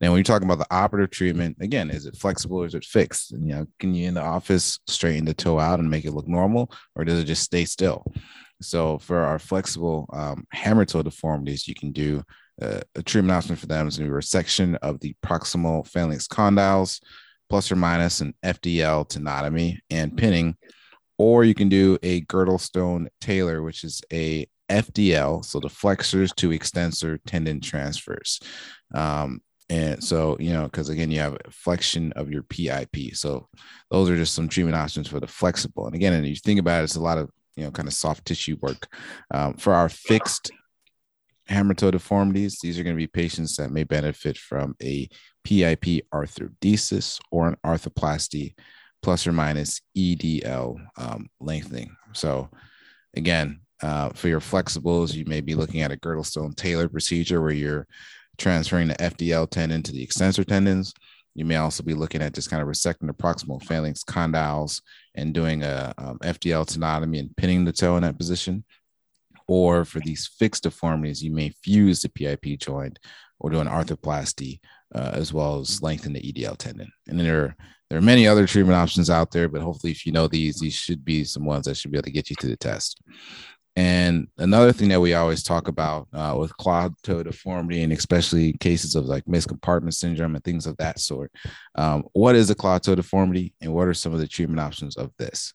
Now 0.00 0.10
when 0.10 0.18
you're 0.18 0.24
talking 0.24 0.48
about 0.48 0.58
the 0.58 0.74
operative 0.74 1.10
treatment 1.10 1.56
again 1.60 1.90
is 1.90 2.06
it 2.06 2.16
flexible 2.16 2.58
or 2.58 2.66
is 2.66 2.74
it 2.74 2.84
fixed? 2.84 3.32
And, 3.32 3.46
you 3.46 3.54
know 3.54 3.66
can 3.78 3.94
you 3.94 4.08
in 4.08 4.14
the 4.14 4.22
office 4.22 4.78
straighten 4.86 5.24
the 5.24 5.34
toe 5.34 5.58
out 5.58 5.78
and 5.78 5.90
make 5.90 6.04
it 6.04 6.12
look 6.12 6.28
normal 6.28 6.72
or 6.96 7.04
does 7.04 7.20
it 7.20 7.24
just 7.24 7.42
stay 7.42 7.64
still? 7.64 8.04
So 8.60 8.98
for 8.98 9.18
our 9.18 9.38
flexible 9.38 10.06
um, 10.12 10.44
hammer 10.50 10.84
toe 10.84 11.02
deformities 11.02 11.68
you 11.68 11.74
can 11.74 11.92
do 11.92 12.22
uh, 12.60 12.80
a 12.96 13.02
treatment 13.04 13.36
option 13.36 13.54
for 13.54 13.66
them 13.66 13.86
is 13.86 13.98
going 13.98 14.10
to 14.10 14.16
a 14.16 14.18
resection 14.18 14.76
of 14.82 14.98
the 14.98 15.14
proximal 15.24 15.86
phalanx 15.86 16.26
condyles 16.26 17.00
plus 17.48 17.70
or 17.70 17.76
minus 17.76 18.20
an 18.20 18.34
fdl 18.44 19.08
tenotomy 19.08 19.78
and 19.90 20.16
pinning 20.16 20.56
or 21.18 21.44
you 21.44 21.54
can 21.54 21.68
do 21.68 21.98
a 22.02 22.22
Girdlestone 22.22 23.08
Taylor, 23.20 23.62
which 23.62 23.84
is 23.84 24.02
a 24.12 24.46
FDL, 24.70 25.44
so 25.44 25.60
the 25.60 25.68
flexors 25.68 26.32
to 26.36 26.52
extensor 26.52 27.18
tendon 27.26 27.60
transfers. 27.60 28.40
Um, 28.94 29.42
and 29.70 30.02
so, 30.02 30.36
you 30.40 30.52
know, 30.52 30.64
because 30.64 30.88
again, 30.88 31.10
you 31.10 31.20
have 31.20 31.36
flexion 31.50 32.12
of 32.12 32.30
your 32.30 32.42
PIP. 32.42 33.14
So 33.14 33.48
those 33.90 34.08
are 34.08 34.16
just 34.16 34.34
some 34.34 34.48
treatment 34.48 34.76
options 34.76 35.08
for 35.08 35.20
the 35.20 35.26
flexible. 35.26 35.86
And 35.86 35.94
again, 35.94 36.14
and 36.14 36.26
you 36.26 36.36
think 36.36 36.60
about 36.60 36.80
it, 36.80 36.84
it's 36.84 36.96
a 36.96 37.00
lot 37.00 37.18
of, 37.18 37.30
you 37.56 37.64
know, 37.64 37.70
kind 37.70 37.88
of 37.88 37.92
soft 37.92 38.24
tissue 38.24 38.56
work. 38.60 38.88
Um, 39.32 39.54
for 39.54 39.74
our 39.74 39.88
fixed 39.88 40.50
hammer 41.48 41.74
toe 41.74 41.90
deformities, 41.90 42.58
these 42.62 42.78
are 42.78 42.82
going 42.82 42.96
to 42.96 43.00
be 43.00 43.06
patients 43.06 43.56
that 43.56 43.70
may 43.70 43.84
benefit 43.84 44.38
from 44.38 44.74
a 44.82 45.08
PIP 45.44 46.02
arthrodesis 46.14 47.18
or 47.30 47.48
an 47.48 47.56
arthroplasty 47.64 48.54
plus 49.02 49.26
or 49.26 49.32
minus 49.32 49.80
EDL 49.96 50.76
um, 50.96 51.28
lengthening. 51.40 51.94
So, 52.12 52.48
again, 53.16 53.60
uh, 53.82 54.10
for 54.10 54.28
your 54.28 54.40
flexibles, 54.40 55.14
you 55.14 55.24
may 55.26 55.40
be 55.40 55.54
looking 55.54 55.82
at 55.82 55.92
a 55.92 55.96
Girdlestone 55.96 56.54
Taylor 56.56 56.88
procedure 56.88 57.40
where 57.40 57.52
you're 57.52 57.86
transferring 58.36 58.88
the 58.88 58.94
FDL 58.94 59.50
tendon 59.50 59.82
to 59.84 59.92
the 59.92 60.02
extensor 60.02 60.44
tendons. 60.44 60.92
You 61.34 61.44
may 61.44 61.56
also 61.56 61.84
be 61.84 61.94
looking 61.94 62.22
at 62.22 62.34
just 62.34 62.50
kind 62.50 62.62
of 62.62 62.68
resecting 62.68 63.06
the 63.06 63.12
proximal 63.12 63.62
phalanx 63.62 64.02
condyles 64.02 64.80
and 65.14 65.32
doing 65.32 65.62
a 65.62 65.94
um, 65.96 66.18
FDL 66.18 66.66
tenotomy 66.66 67.20
and 67.20 67.36
pinning 67.36 67.64
the 67.64 67.72
toe 67.72 67.96
in 67.96 68.02
that 68.02 68.18
position. 68.18 68.64
Or 69.46 69.84
for 69.84 70.00
these 70.00 70.26
fixed 70.38 70.64
deformities, 70.64 71.22
you 71.22 71.30
may 71.30 71.50
fuse 71.62 72.02
the 72.02 72.08
PIP 72.08 72.58
joint 72.58 72.98
or 73.38 73.50
do 73.50 73.60
an 73.60 73.68
arthroplasty 73.68 74.58
uh, 74.94 75.10
as 75.12 75.32
well 75.32 75.60
as 75.60 75.82
lengthen 75.82 76.12
the 76.12 76.32
EDL 76.32 76.56
tendon. 76.56 76.90
And 77.06 77.18
then 77.18 77.26
there 77.26 77.44
are 77.44 77.56
there 77.90 77.98
are 77.98 78.02
many 78.02 78.26
other 78.26 78.46
treatment 78.46 78.76
options 78.76 79.08
out 79.08 79.30
there, 79.30 79.48
but 79.48 79.62
hopefully, 79.62 79.92
if 79.92 80.04
you 80.04 80.12
know 80.12 80.28
these, 80.28 80.60
these 80.60 80.74
should 80.74 81.04
be 81.04 81.24
some 81.24 81.44
ones 81.44 81.64
that 81.64 81.76
should 81.76 81.90
be 81.90 81.96
able 81.96 82.04
to 82.04 82.10
get 82.10 82.28
you 82.28 82.36
to 82.36 82.46
the 82.46 82.56
test. 82.56 83.00
And 83.76 84.26
another 84.38 84.72
thing 84.72 84.88
that 84.88 85.00
we 85.00 85.14
always 85.14 85.42
talk 85.42 85.68
about 85.68 86.08
uh, 86.12 86.34
with 86.36 86.54
claw 86.56 86.90
toe 87.02 87.22
deformity, 87.22 87.82
and 87.82 87.92
especially 87.92 88.54
cases 88.54 88.94
of 88.94 89.06
like 89.06 89.24
miscompartment 89.24 89.94
syndrome 89.94 90.34
and 90.34 90.44
things 90.44 90.66
of 90.66 90.76
that 90.78 90.98
sort, 90.98 91.32
um, 91.76 92.04
what 92.12 92.34
is 92.34 92.50
a 92.50 92.54
claw 92.54 92.78
toe 92.78 92.96
deformity, 92.96 93.54
and 93.62 93.72
what 93.72 93.88
are 93.88 93.94
some 93.94 94.12
of 94.12 94.18
the 94.18 94.28
treatment 94.28 94.60
options 94.60 94.96
of 94.96 95.12
this? 95.18 95.54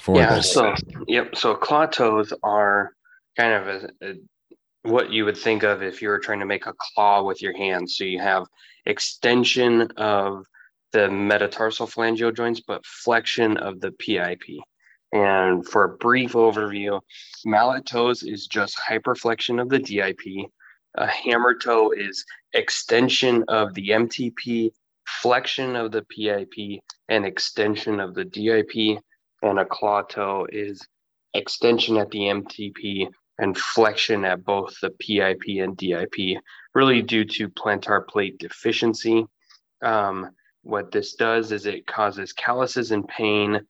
For 0.00 0.16
yeah, 0.16 0.40
so 0.40 0.74
yep, 1.06 1.36
so 1.36 1.54
claw 1.54 1.86
toes 1.86 2.32
are 2.42 2.92
kind 3.36 3.52
of 3.52 3.66
a, 3.68 3.90
a, 4.02 4.14
what 4.86 5.12
you 5.12 5.24
would 5.24 5.36
think 5.36 5.62
of 5.62 5.82
if 5.82 6.00
you 6.00 6.08
were 6.08 6.18
trying 6.18 6.40
to 6.40 6.46
make 6.46 6.66
a 6.66 6.74
claw 6.78 7.22
with 7.22 7.42
your 7.42 7.56
hands. 7.56 7.96
So 7.96 8.04
you 8.04 8.20
have 8.20 8.46
extension 8.86 9.88
of 9.96 10.44
the 10.92 11.10
metatarsal 11.10 11.86
phalangeal 11.86 12.34
joints, 12.34 12.60
but 12.66 12.86
flexion 12.86 13.56
of 13.56 13.80
the 13.80 13.90
PIP. 13.92 14.42
And 15.12 15.66
for 15.66 15.84
a 15.84 15.96
brief 15.96 16.32
overview, 16.32 17.00
mallet 17.44 17.86
toes 17.86 18.22
is 18.22 18.46
just 18.46 18.78
hyperflexion 18.78 19.60
of 19.60 19.68
the 19.68 19.78
DIP. 19.78 20.50
A 20.96 21.06
hammer 21.06 21.54
toe 21.54 21.92
is 21.92 22.24
extension 22.54 23.44
of 23.48 23.74
the 23.74 23.90
MTP, 23.90 24.70
flexion 25.06 25.76
of 25.76 25.92
the 25.92 26.02
PIP, 26.02 26.80
and 27.08 27.24
extension 27.24 28.00
of 28.00 28.14
the 28.14 28.24
DIP. 28.24 28.98
And 29.42 29.58
a 29.58 29.64
claw 29.64 30.02
toe 30.02 30.46
is 30.50 30.80
extension 31.34 31.96
at 31.98 32.10
the 32.10 32.20
MTP 32.20 33.08
and 33.38 33.56
flexion 33.56 34.24
at 34.24 34.44
both 34.44 34.74
the 34.80 34.90
PIP 34.90 35.42
and 35.60 35.76
DIP, 35.76 36.40
really 36.74 37.02
due 37.02 37.24
to 37.24 37.48
plantar 37.48 38.06
plate 38.06 38.38
deficiency. 38.38 39.26
Um, 39.82 40.30
what 40.62 40.90
this 40.90 41.14
does 41.14 41.52
is 41.52 41.66
it 41.66 41.86
causes 41.86 42.32
calluses 42.32 42.90
and 42.90 43.06
pain 43.06 43.60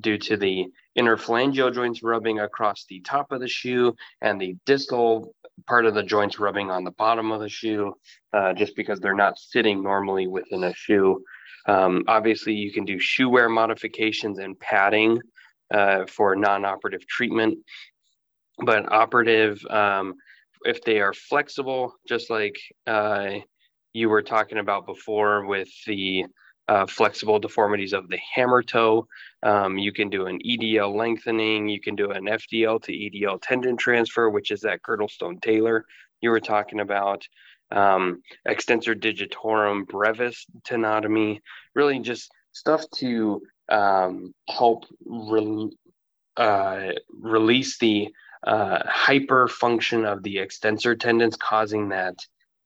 due 0.00 0.18
to 0.18 0.36
the 0.36 0.66
interphalangeal 0.98 1.74
joints 1.74 2.02
rubbing 2.02 2.38
across 2.38 2.84
the 2.88 3.00
top 3.00 3.32
of 3.32 3.40
the 3.40 3.48
shoe 3.48 3.94
and 4.20 4.40
the 4.40 4.56
distal 4.64 5.34
part 5.66 5.86
of 5.86 5.94
the 5.94 6.02
joints 6.02 6.38
rubbing 6.38 6.70
on 6.70 6.84
the 6.84 6.90
bottom 6.92 7.32
of 7.32 7.40
the 7.40 7.48
shoe, 7.48 7.94
uh, 8.32 8.52
just 8.52 8.76
because 8.76 9.00
they're 9.00 9.14
not 9.14 9.38
sitting 9.38 9.82
normally 9.82 10.26
within 10.26 10.64
a 10.64 10.74
shoe. 10.74 11.22
Um, 11.66 12.04
obviously, 12.08 12.54
you 12.54 12.72
can 12.72 12.84
do 12.84 12.98
shoe 12.98 13.28
wear 13.28 13.48
modifications 13.48 14.38
and 14.38 14.58
padding 14.58 15.20
uh, 15.72 16.06
for 16.06 16.36
non 16.36 16.64
operative 16.64 17.06
treatment, 17.06 17.58
but 18.58 18.90
operative, 18.92 19.64
um, 19.66 20.14
if 20.64 20.82
they 20.82 21.00
are 21.00 21.12
flexible, 21.12 21.94
just 22.08 22.30
like 22.30 22.56
uh, 22.86 23.30
you 23.92 24.08
were 24.08 24.22
talking 24.22 24.58
about 24.58 24.86
before 24.86 25.46
with 25.46 25.68
the 25.86 26.26
uh, 26.66 26.86
flexible 26.86 27.38
deformities 27.38 27.92
of 27.92 28.08
the 28.08 28.18
hammer 28.34 28.62
toe. 28.62 29.06
Um, 29.42 29.76
you 29.76 29.92
can 29.92 30.08
do 30.08 30.26
an 30.26 30.38
EDL 30.38 30.94
lengthening. 30.94 31.68
You 31.68 31.80
can 31.80 31.94
do 31.94 32.10
an 32.10 32.24
FDL 32.24 32.82
to 32.84 32.92
EDL 32.92 33.40
tendon 33.42 33.76
transfer, 33.76 34.30
which 34.30 34.50
is 34.50 34.60
that 34.62 34.80
Girdlestone 34.82 35.42
Taylor 35.42 35.84
you 36.20 36.30
were 36.30 36.40
talking 36.40 36.80
about. 36.80 37.26
Um, 37.70 38.22
extensor 38.46 38.94
digitorum 38.94 39.86
brevis 39.86 40.46
tenotomy, 40.66 41.40
really 41.74 41.98
just 41.98 42.30
stuff 42.52 42.84
to 42.96 43.42
um, 43.68 44.34
help 44.48 44.84
re- 45.04 45.76
uh, 46.36 46.92
release 47.20 47.78
the 47.78 48.08
uh, 48.46 48.78
hyper 48.86 49.48
function 49.48 50.04
of 50.04 50.22
the 50.22 50.38
extensor 50.38 50.94
tendons, 50.94 51.36
causing 51.36 51.88
that 51.90 52.14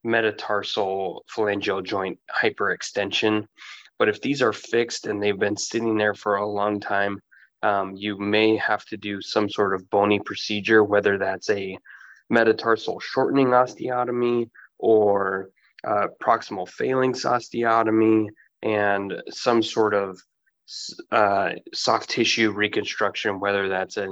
metatarsal 0.04 1.24
phalangeal 1.34 1.84
joint 1.84 2.18
hyperextension. 2.34 3.46
But 3.98 4.08
if 4.08 4.20
these 4.20 4.42
are 4.42 4.52
fixed 4.52 5.06
and 5.06 5.22
they've 5.22 5.38
been 5.38 5.56
sitting 5.56 5.96
there 5.96 6.14
for 6.14 6.36
a 6.36 6.46
long 6.46 6.80
time, 6.80 7.20
um, 7.62 7.96
you 7.96 8.18
may 8.18 8.56
have 8.56 8.84
to 8.86 8.96
do 8.96 9.20
some 9.20 9.48
sort 9.48 9.74
of 9.74 9.90
bony 9.90 10.20
procedure, 10.20 10.84
whether 10.84 11.18
that's 11.18 11.50
a 11.50 11.76
metatarsal 12.30 13.00
shortening 13.00 13.48
osteotomy 13.48 14.50
or 14.78 15.50
uh, 15.84 16.06
proximal 16.22 16.68
phalanx 16.68 17.24
osteotomy 17.24 18.28
and 18.62 19.14
some 19.30 19.62
sort 19.62 19.94
of 19.94 20.20
uh, 21.10 21.50
soft 21.72 22.10
tissue 22.10 22.52
reconstruction, 22.52 23.40
whether 23.40 23.68
that's 23.68 23.96
a 23.96 24.08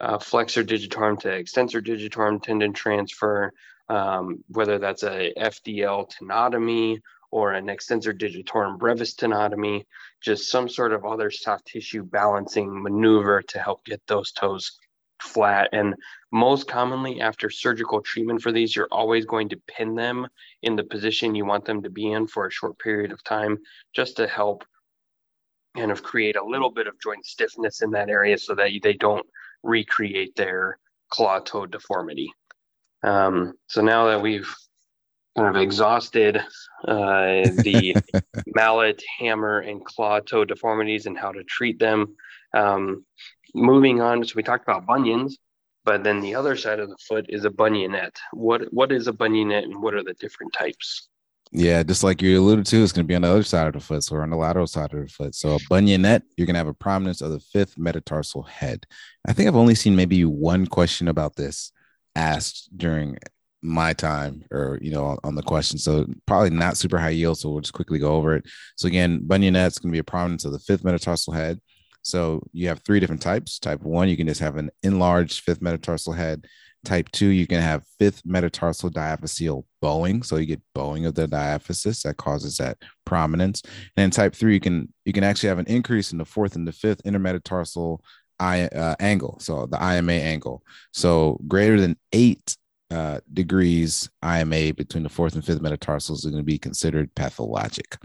uh, 0.00 0.18
flexor 0.18 0.64
digitorum 0.64 1.18
to 1.20 1.28
extensor 1.30 1.80
digitorum 1.82 2.42
tendon 2.42 2.72
transfer, 2.72 3.52
um, 3.88 4.44
whether 4.48 4.78
that's 4.78 5.02
a 5.02 5.32
FDL 5.36 6.10
tenotomy 6.10 7.00
or 7.30 7.52
an 7.52 7.68
extensor 7.68 8.14
digitorum 8.14 8.78
brevis 8.78 9.14
tenotomy, 9.14 9.84
just 10.22 10.50
some 10.50 10.68
sort 10.68 10.92
of 10.92 11.04
other 11.04 11.30
soft 11.30 11.66
tissue 11.66 12.02
balancing 12.02 12.82
maneuver 12.82 13.42
to 13.42 13.58
help 13.58 13.84
get 13.84 14.00
those 14.06 14.32
toes 14.32 14.78
flat. 15.20 15.68
And 15.72 15.94
most 16.30 16.68
commonly, 16.68 17.20
after 17.20 17.50
surgical 17.50 18.00
treatment 18.00 18.40
for 18.40 18.52
these, 18.52 18.74
you're 18.74 18.88
always 18.90 19.26
going 19.26 19.48
to 19.50 19.60
pin 19.66 19.94
them 19.94 20.28
in 20.62 20.76
the 20.76 20.84
position 20.84 21.34
you 21.34 21.44
want 21.44 21.64
them 21.64 21.82
to 21.82 21.90
be 21.90 22.12
in 22.12 22.26
for 22.26 22.46
a 22.46 22.50
short 22.50 22.78
period 22.78 23.12
of 23.12 23.22
time 23.24 23.58
just 23.94 24.16
to 24.16 24.26
help 24.26 24.64
kind 25.76 25.90
of 25.90 26.02
create 26.02 26.36
a 26.36 26.44
little 26.44 26.70
bit 26.70 26.86
of 26.86 27.00
joint 27.00 27.26
stiffness 27.26 27.82
in 27.82 27.90
that 27.90 28.08
area 28.08 28.38
so 28.38 28.54
that 28.54 28.70
they 28.82 28.94
don't 28.94 29.26
recreate 29.62 30.36
their 30.36 30.78
claw 31.10 31.40
toe 31.40 31.66
deformity. 31.66 32.32
Um, 33.02 33.54
so 33.68 33.82
now 33.82 34.06
that 34.06 34.22
we've 34.22 34.52
kind 35.36 35.56
of 35.56 35.62
exhausted 35.62 36.38
uh, 36.86 37.46
the 37.62 37.96
mallet, 38.46 39.02
hammer, 39.18 39.60
and 39.60 39.84
claw 39.84 40.20
toe 40.20 40.44
deformities 40.44 41.06
and 41.06 41.16
how 41.16 41.32
to 41.32 41.44
treat 41.44 41.78
them. 41.78 42.16
Um, 42.54 43.04
moving 43.54 44.00
on, 44.00 44.24
so 44.24 44.32
we 44.36 44.42
talked 44.42 44.66
about 44.66 44.86
bunions, 44.86 45.38
but 45.84 46.02
then 46.02 46.20
the 46.20 46.34
other 46.34 46.56
side 46.56 46.80
of 46.80 46.88
the 46.88 46.98
foot 47.08 47.26
is 47.28 47.44
a 47.44 47.50
bunionette. 47.50 48.16
What 48.32 48.72
what 48.72 48.90
is 48.90 49.06
a 49.06 49.12
bunionette, 49.12 49.64
and 49.64 49.80
what 49.82 49.94
are 49.94 50.02
the 50.02 50.14
different 50.14 50.52
types? 50.52 51.08
Yeah, 51.50 51.82
just 51.82 52.04
like 52.04 52.20
you 52.20 52.38
alluded 52.38 52.66
to, 52.66 52.82
it's 52.82 52.92
going 52.92 53.04
to 53.06 53.08
be 53.08 53.14
on 53.14 53.22
the 53.22 53.28
other 53.28 53.42
side 53.42 53.66
of 53.66 53.72
the 53.72 53.80
foot, 53.80 54.04
so 54.04 54.14
we're 54.14 54.22
on 54.22 54.30
the 54.30 54.36
lateral 54.36 54.66
side 54.66 54.92
of 54.92 55.00
the 55.00 55.08
foot. 55.08 55.34
So 55.34 55.54
a 55.54 55.58
bunionette, 55.58 56.22
you're 56.36 56.46
going 56.46 56.54
to 56.54 56.58
have 56.58 56.66
a 56.66 56.74
prominence 56.74 57.22
of 57.22 57.30
the 57.30 57.40
fifth 57.40 57.78
metatarsal 57.78 58.42
head. 58.42 58.86
I 59.26 59.32
think 59.32 59.48
I've 59.48 59.56
only 59.56 59.74
seen 59.74 59.96
maybe 59.96 60.24
one 60.26 60.66
question 60.66 61.08
about 61.08 61.36
this 61.36 61.72
asked 62.14 62.68
during 62.76 63.16
my 63.62 63.92
time 63.92 64.44
or 64.52 64.78
you 64.80 64.92
know 64.92 65.18
on 65.24 65.34
the 65.34 65.42
question 65.42 65.78
so 65.78 66.06
probably 66.26 66.48
not 66.48 66.76
super 66.76 66.96
high 66.96 67.08
yield 67.08 67.36
so 67.36 67.50
we'll 67.50 67.60
just 67.60 67.72
quickly 67.72 67.98
go 67.98 68.14
over 68.14 68.36
it 68.36 68.44
so 68.76 68.86
again 68.86 69.20
bunionette's 69.26 69.80
going 69.80 69.90
to 69.90 69.96
be 69.96 69.98
a 69.98 70.04
prominence 70.04 70.44
of 70.44 70.52
the 70.52 70.60
fifth 70.60 70.84
metatarsal 70.84 71.32
head 71.32 71.58
So 72.02 72.42
you 72.52 72.68
have 72.68 72.80
three 72.80 73.00
different 73.00 73.22
types. 73.22 73.58
Type 73.58 73.82
one, 73.82 74.08
you 74.08 74.16
can 74.16 74.26
just 74.26 74.40
have 74.40 74.56
an 74.56 74.70
enlarged 74.82 75.40
fifth 75.42 75.60
metatarsal 75.60 76.14
head. 76.14 76.46
Type 76.84 77.10
two, 77.10 77.26
you 77.28 77.46
can 77.46 77.60
have 77.60 77.84
fifth 77.98 78.22
metatarsal 78.24 78.90
diaphyseal 78.90 79.64
bowing. 79.82 80.22
So 80.22 80.36
you 80.36 80.46
get 80.46 80.62
bowing 80.74 81.06
of 81.06 81.14
the 81.14 81.26
diaphysis 81.26 82.02
that 82.02 82.16
causes 82.16 82.56
that 82.58 82.78
prominence. 83.04 83.62
And 83.62 83.72
then 83.96 84.10
type 84.10 84.34
three, 84.34 84.54
you 84.54 84.60
can 84.60 84.92
you 85.04 85.12
can 85.12 85.24
actually 85.24 85.48
have 85.48 85.58
an 85.58 85.66
increase 85.66 86.12
in 86.12 86.18
the 86.18 86.24
fourth 86.24 86.54
and 86.54 86.66
the 86.66 86.72
fifth 86.72 87.02
intermetatarsal 87.02 87.98
I, 88.38 88.62
uh, 88.68 88.94
angle. 89.00 89.38
So 89.40 89.66
the 89.66 89.82
IMA 89.82 90.12
angle. 90.12 90.62
So 90.92 91.40
greater 91.48 91.80
than 91.80 91.96
eight 92.12 92.56
uh, 92.90 93.20
degrees 93.32 94.08
IMA 94.24 94.72
between 94.74 95.02
the 95.02 95.08
fourth 95.08 95.34
and 95.34 95.44
fifth 95.44 95.60
metatarsals 95.60 96.24
is 96.24 96.30
going 96.30 96.42
to 96.42 96.46
be 96.46 96.58
considered 96.58 97.14
pathologic. 97.14 97.98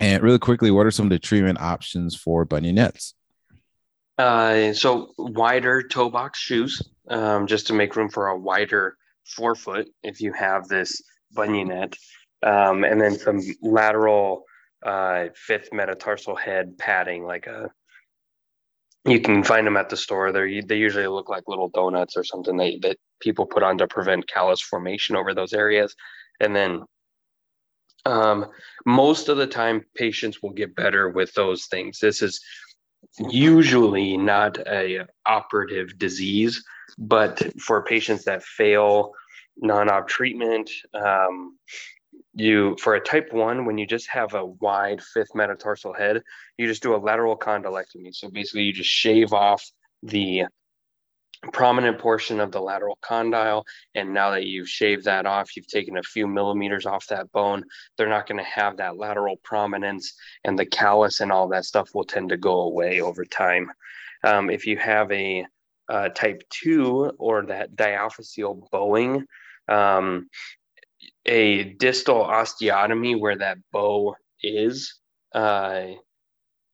And 0.00 0.22
really 0.22 0.38
quickly, 0.38 0.70
what 0.70 0.86
are 0.86 0.90
some 0.90 1.06
of 1.06 1.10
the 1.10 1.18
treatment 1.18 1.60
options 1.60 2.14
for 2.14 2.46
bunionettes? 2.46 3.14
Uh, 4.18 4.72
so 4.72 5.12
wider 5.16 5.82
toe 5.82 6.10
box 6.10 6.40
shoes, 6.40 6.82
um, 7.08 7.46
just 7.46 7.68
to 7.68 7.72
make 7.72 7.94
room 7.94 8.08
for 8.08 8.28
a 8.28 8.38
wider 8.38 8.96
forefoot 9.24 9.86
if 10.02 10.20
you 10.20 10.32
have 10.32 10.66
this 10.66 11.00
bunionette, 11.36 11.94
um, 12.42 12.82
and 12.82 13.00
then 13.00 13.16
some 13.16 13.40
lateral 13.62 14.44
uh, 14.84 15.26
fifth 15.34 15.72
metatarsal 15.72 16.34
head 16.34 16.76
padding, 16.78 17.24
like 17.24 17.46
a. 17.46 17.70
You 19.04 19.20
can 19.20 19.44
find 19.44 19.66
them 19.66 19.76
at 19.76 19.88
the 19.88 19.96
store. 19.96 20.32
They 20.32 20.60
they 20.60 20.76
usually 20.76 21.06
look 21.06 21.28
like 21.28 21.44
little 21.46 21.68
donuts 21.68 22.16
or 22.16 22.24
something 22.24 22.56
that 22.56 22.78
that 22.82 22.96
people 23.20 23.46
put 23.46 23.62
on 23.62 23.78
to 23.78 23.86
prevent 23.86 24.28
callus 24.28 24.60
formation 24.60 25.14
over 25.14 25.32
those 25.32 25.52
areas, 25.52 25.94
and 26.40 26.54
then 26.56 26.82
um, 28.04 28.46
most 28.86 29.28
of 29.28 29.36
the 29.36 29.46
time, 29.46 29.84
patients 29.94 30.42
will 30.42 30.52
get 30.52 30.74
better 30.74 31.10
with 31.10 31.32
those 31.34 31.66
things. 31.66 31.98
This 32.00 32.22
is 32.22 32.40
usually 33.18 34.16
not 34.16 34.58
a 34.66 35.06
operative 35.26 35.98
disease, 35.98 36.62
but 36.98 37.42
for 37.60 37.84
patients 37.84 38.24
that 38.24 38.42
fail 38.42 39.12
non-op 39.56 40.08
treatment, 40.08 40.70
um, 40.94 41.58
you 42.34 42.76
for 42.80 42.94
a 42.94 43.00
type 43.00 43.32
one, 43.32 43.64
when 43.64 43.78
you 43.78 43.86
just 43.86 44.08
have 44.10 44.34
a 44.34 44.46
wide 44.46 45.02
fifth 45.02 45.34
metatarsal 45.34 45.92
head, 45.92 46.22
you 46.56 46.66
just 46.66 46.82
do 46.82 46.94
a 46.94 46.98
lateral 46.98 47.36
condylectomy. 47.36 48.14
So 48.14 48.30
basically, 48.30 48.62
you 48.62 48.72
just 48.72 48.90
shave 48.90 49.32
off 49.32 49.64
the 50.02 50.44
prominent 51.52 51.98
portion 51.98 52.40
of 52.40 52.52
the 52.52 52.60
lateral 52.60 52.98
condyle. 53.00 53.64
And 53.94 54.12
now 54.12 54.30
that 54.30 54.46
you've 54.46 54.68
shaved 54.68 55.04
that 55.04 55.26
off, 55.26 55.56
you've 55.56 55.68
taken 55.68 55.96
a 55.96 56.02
few 56.02 56.26
millimeters 56.26 56.86
off 56.86 57.06
that 57.08 57.30
bone, 57.32 57.64
they're 57.96 58.08
not 58.08 58.26
going 58.26 58.38
to 58.38 58.50
have 58.50 58.76
that 58.78 58.96
lateral 58.96 59.36
prominence 59.44 60.14
and 60.44 60.58
the 60.58 60.66
callus 60.66 61.20
and 61.20 61.30
all 61.30 61.48
that 61.48 61.64
stuff 61.64 61.90
will 61.94 62.04
tend 62.04 62.30
to 62.30 62.36
go 62.36 62.60
away 62.60 63.00
over 63.00 63.24
time. 63.24 63.70
Um, 64.24 64.50
if 64.50 64.66
you 64.66 64.76
have 64.78 65.10
a 65.12 65.46
uh, 65.88 66.08
type 66.10 66.42
2 66.50 67.12
or 67.18 67.46
that 67.46 67.74
diaphyseal 67.76 68.68
bowing, 68.70 69.24
um, 69.68 70.28
a 71.26 71.64
distal 71.74 72.24
osteotomy 72.24 73.18
where 73.18 73.36
that 73.36 73.58
bow 73.72 74.16
is 74.42 74.98
uh, 75.34 75.86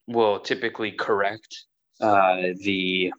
will 0.06 0.40
typically 0.40 0.92
correct 0.92 1.64
uh, 2.00 2.42
the 2.62 3.12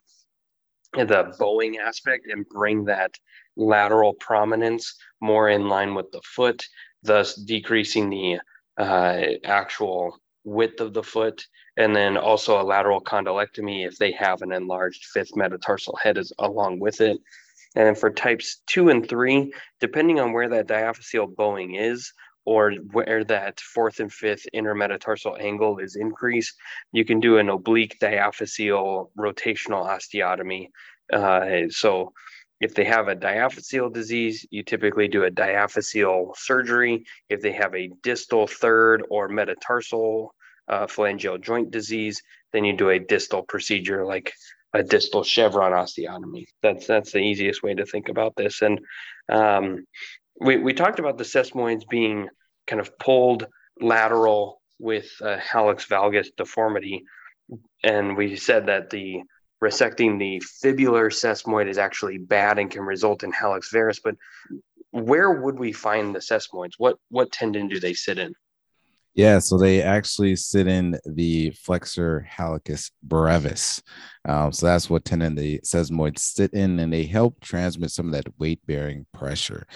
the 0.94 1.36
bowing 1.40 1.78
aspect 1.78 2.28
and 2.28 2.48
bring 2.50 2.86
that 2.86 3.16
lateral 3.56 4.14
prominence 4.14 4.96
more 5.22 5.50
in 5.50 5.68
line 5.68 5.96
with 5.96 6.12
the 6.12 6.22
foot, 6.24 6.66
thus 7.04 7.36
decreasing 7.36 8.10
the 8.10 8.40
uh, 8.78 9.22
actual 9.44 10.18
width 10.44 10.82
of 10.82 10.94
the 10.94 11.04
foot. 11.04 11.46
And 11.78 11.96
then 11.96 12.18
also 12.18 12.62
a 12.62 12.64
lateral 12.64 13.02
condylectomy 13.02 13.86
if 13.86 13.98
they 13.98 14.12
have 14.14 14.42
an 14.42 14.54
enlarged 14.54 15.06
fifth 15.06 15.36
metatarsal 15.36 15.98
head 16.02 16.18
is 16.18 16.32
along 16.40 16.80
with 16.80 17.02
it. 17.02 17.18
And 17.76 17.88
then 17.88 17.96
for 17.96 18.10
types 18.10 18.62
two 18.66 18.90
and 18.90 19.08
three, 19.08 19.54
depending 19.82 20.20
on 20.20 20.32
where 20.32 20.48
that 20.50 20.68
diaphyseal 20.68 21.36
bowing 21.36 21.76
is, 21.76 22.14
or 22.46 22.72
where 22.92 23.24
that 23.24 23.60
fourth 23.60 24.00
and 24.00 24.14
fifth 24.14 24.46
intermetatarsal 24.54 25.40
angle 25.42 25.80
is 25.80 25.96
increased, 25.96 26.56
you 26.92 27.04
can 27.04 27.20
do 27.20 27.38
an 27.38 27.50
oblique 27.50 27.98
diaphyseal 28.00 29.10
rotational 29.18 29.86
osteotomy. 29.88 30.70
Uh, 31.12 31.70
so 31.70 32.14
if 32.62 32.74
they 32.74 32.86
have 32.86 33.08
a 33.08 33.16
diaphyseal 33.16 33.94
disease, 33.94 34.46
you 34.50 34.64
typically 34.64 35.08
do 35.08 35.26
a 35.26 35.32
diaphyseal 35.32 36.36
surgery. 36.38 37.06
If 37.30 37.42
they 37.42 37.52
have 37.52 37.76
a 37.76 37.90
distal 38.02 38.48
third 38.48 39.04
or 39.10 39.28
metatarsal 39.28 40.34
uh, 40.68 40.86
phalangeal 40.88 41.42
joint 41.42 41.72
disease, 41.72 42.22
then 42.54 42.64
you 42.64 42.76
do 42.76 42.90
a 42.90 43.00
distal 43.00 43.44
procedure 43.44 44.06
like 44.06 44.34
a 44.74 44.84
distal 44.84 45.24
chevron 45.24 45.72
osteotomy. 45.72 46.46
That's 46.62 46.88
that's 46.88 47.12
the 47.12 47.20
easiest 47.20 47.64
way 47.64 47.74
to 47.76 47.86
think 47.86 48.10
about 48.10 48.36
this. 48.36 48.62
And 48.62 48.80
um, 49.30 49.86
we, 50.40 50.58
we 50.58 50.74
talked 50.74 51.00
about 51.00 51.18
the 51.18 51.24
sesamoids 51.24 51.88
being 51.88 52.30
kind 52.68 52.80
of 52.80 52.98
pulled 53.00 53.48
lateral 53.80 54.62
with 54.80 55.10
uh, 55.22 55.30
a 55.30 55.38
hallux 55.38 55.88
valgus 55.88 56.28
deformity. 56.36 57.04
And 57.84 58.18
we 58.18 58.36
said 58.36 58.68
that 58.68 58.90
the 58.90 59.22
resecting 59.64 60.20
the 60.20 60.42
fibular 60.64 61.08
sesamoid 61.08 61.68
is 61.68 61.78
actually 61.78 62.18
bad 62.18 62.60
and 62.60 62.70
can 62.70 62.82
result 62.82 63.24
in 63.24 63.32
hallux 63.32 63.72
varus. 63.72 64.00
But 64.04 64.16
where 64.92 65.32
would 65.32 65.60
we 65.60 65.72
find 65.72 66.16
the 66.16 66.20
sesamoids? 66.20 66.74
What 66.78 66.98
what 67.10 67.32
tendon 67.32 67.68
do 67.68 67.80
they 67.80 67.94
sit 67.94 68.18
in? 68.18 68.34
Yeah, 69.14 69.40
so 69.40 69.58
they 69.58 69.82
actually 69.82 70.36
sit 70.36 70.68
in 70.68 71.00
the 71.06 71.52
flexor 71.52 72.28
hallucis 72.30 72.92
brevis. 73.02 73.82
Um, 74.28 74.52
so 74.52 74.66
that's 74.66 74.90
what 74.90 75.06
tendon 75.06 75.36
the 75.36 75.60
sesamoids 75.60 76.20
sit 76.20 76.54
in, 76.54 76.80
and 76.80 76.92
they 76.92 77.04
help 77.04 77.40
transmit 77.42 77.92
some 77.92 78.08
of 78.08 78.12
that 78.14 78.28
weight 78.40 78.60
bearing 78.66 79.06
pressure. 79.14 79.68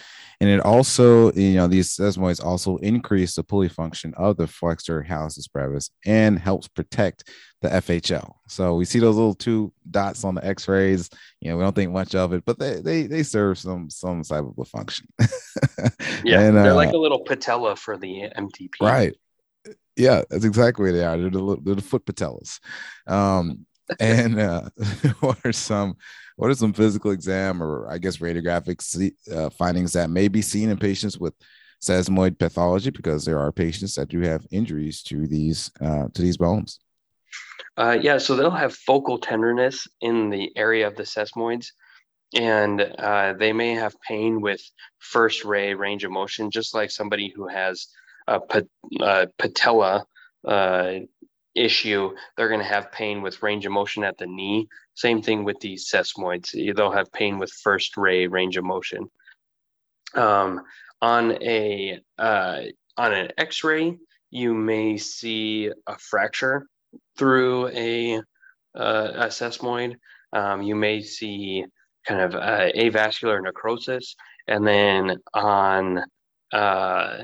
And 0.42 0.50
it 0.50 0.60
also, 0.62 1.32
you 1.34 1.56
know, 1.56 1.68
these 1.68 1.96
sesamoids 1.96 2.44
also 2.44 2.78
increase 2.78 3.36
the 3.36 3.44
pulley 3.44 3.70
function 3.70 4.14
of 4.16 4.38
the 4.38 4.48
flexor 4.48 5.06
hallucis 5.08 5.52
brevis 5.52 5.92
and 6.06 6.40
helps 6.40 6.68
protect 6.68 7.30
the 7.62 7.70
FHL. 7.70 8.34
So 8.48 8.76
we 8.76 8.86
see 8.86 9.00
those 9.00 9.16
little 9.16 9.36
two 9.36 9.72
dots 9.90 10.24
on 10.24 10.36
the 10.36 10.46
X-rays. 10.46 11.10
You 11.42 11.52
know, 11.52 11.58
we 11.58 11.64
don't 11.64 11.76
think 11.76 11.92
much 11.92 12.16
of 12.16 12.34
it, 12.34 12.44
but 12.46 12.58
they 12.58 12.82
they 12.82 13.04
they 13.04 13.24
serve 13.24 13.60
some 13.60 13.90
some 13.90 14.24
type 14.24 14.46
of 14.46 14.58
a 14.58 14.66
function. 14.66 15.08
yeah, 16.24 16.42
and, 16.42 16.58
they're 16.58 16.72
uh, 16.72 16.76
like 16.76 16.94
a 16.94 16.98
little 16.98 17.20
patella 17.20 17.76
for 17.76 17.98
the 17.98 18.32
MTP. 18.36 18.70
Right 18.82 19.16
yeah, 20.00 20.24
that's 20.30 20.46
exactly 20.46 20.86
what 20.86 20.98
they 20.98 21.04
are. 21.04 21.18
They're 21.18 21.30
the, 21.30 21.58
they're 21.62 21.76
the 21.76 21.82
foot 21.82 22.06
patellas. 22.06 22.60
Um, 23.06 23.66
and 23.99 24.39
uh, 24.39 24.69
what 25.19 25.38
are 25.45 25.54
some 25.54 25.95
what 26.36 26.49
are 26.49 26.56
some 26.56 26.73
physical 26.73 27.12
exam 27.12 27.62
or 27.62 27.89
I 27.89 27.97
guess 27.97 28.17
radiographic 28.17 29.12
uh, 29.34 29.49
findings 29.49 29.93
that 29.93 30.10
may 30.10 30.28
be 30.28 30.41
seen 30.41 30.69
in 30.69 30.78
patients 30.78 31.17
with 31.17 31.34
sesamoid 31.82 32.38
pathology 32.38 32.89
because 32.89 33.25
there 33.25 33.39
are 33.39 33.52
patients 33.52 33.95
that 33.95 34.10
do 34.10 34.19
have 34.21 34.45
injuries 34.52 35.02
to 35.04 35.28
these 35.28 35.71
uh, 35.82 36.08
to 36.13 36.21
these 36.21 36.38
bones. 36.38 36.80
Uh, 37.78 37.97
yeah, 38.02 38.17
so 38.17 38.36
they'll 38.36 38.52
have 38.52 38.73
focal 38.73 39.17
tenderness 39.17 39.88
in 40.02 40.30
the 40.30 40.52
area 40.58 40.88
of 40.88 40.95
the 40.95 41.04
sesamoids, 41.04 41.67
and 42.38 42.82
uh, 42.82 43.34
they 43.34 43.54
may 43.54 43.71
have 43.71 43.95
pain 44.02 44.41
with 44.41 44.62
first 44.97 45.45
ray 45.45 45.73
range 45.73 46.04
of 46.04 46.12
motion, 46.12 46.52
just 46.52 46.73
like 46.73 46.91
somebody 46.91 47.32
who 47.34 47.47
has 47.47 47.88
a, 48.28 48.39
patella 49.38 50.06
uh, 50.45 50.93
issue, 51.60 52.12
they're 52.36 52.48
going 52.48 52.62
to 52.62 52.65
have 52.65 52.91
pain 52.91 53.22
with 53.22 53.43
range 53.43 53.65
of 53.65 53.72
motion 53.72 54.04
at 54.04 54.17
the 54.17 54.28
knee. 54.28 54.67
Same 54.95 55.22
thing 55.22 55.43
with 55.43 55.60
these 55.60 55.89
sesamoids. 55.91 56.52
They'll 56.76 56.91
have 56.91 57.12
pain 57.12 57.39
with 57.39 57.52
first 57.52 57.98
ray 57.98 58.28
range 58.28 58.58
of 58.58 58.63
motion. 58.63 59.10
Um, 60.15 60.62
on 61.02 61.41
a 61.43 62.00
uh, 62.17 62.62
on 62.98 63.13
an 63.13 63.30
X-ray, 63.38 63.98
you 64.32 64.54
may 64.54 64.98
see 64.98 65.72
a 65.88 65.98
fracture 65.98 66.67
through 67.17 67.69
a, 67.69 68.17
uh, 68.17 69.12
a 69.15 69.28
sesamoid. 69.28 69.95
Um, 70.34 70.62
you 70.62 70.76
may 70.76 71.02
see 71.02 71.65
kind 72.06 72.22
of 72.22 72.36
uh, 72.36 72.72
avascular 72.76 73.41
necrosis, 73.41 74.15
and 74.48 74.65
then 74.67 75.17
on 75.34 76.04
uh, 76.52 77.17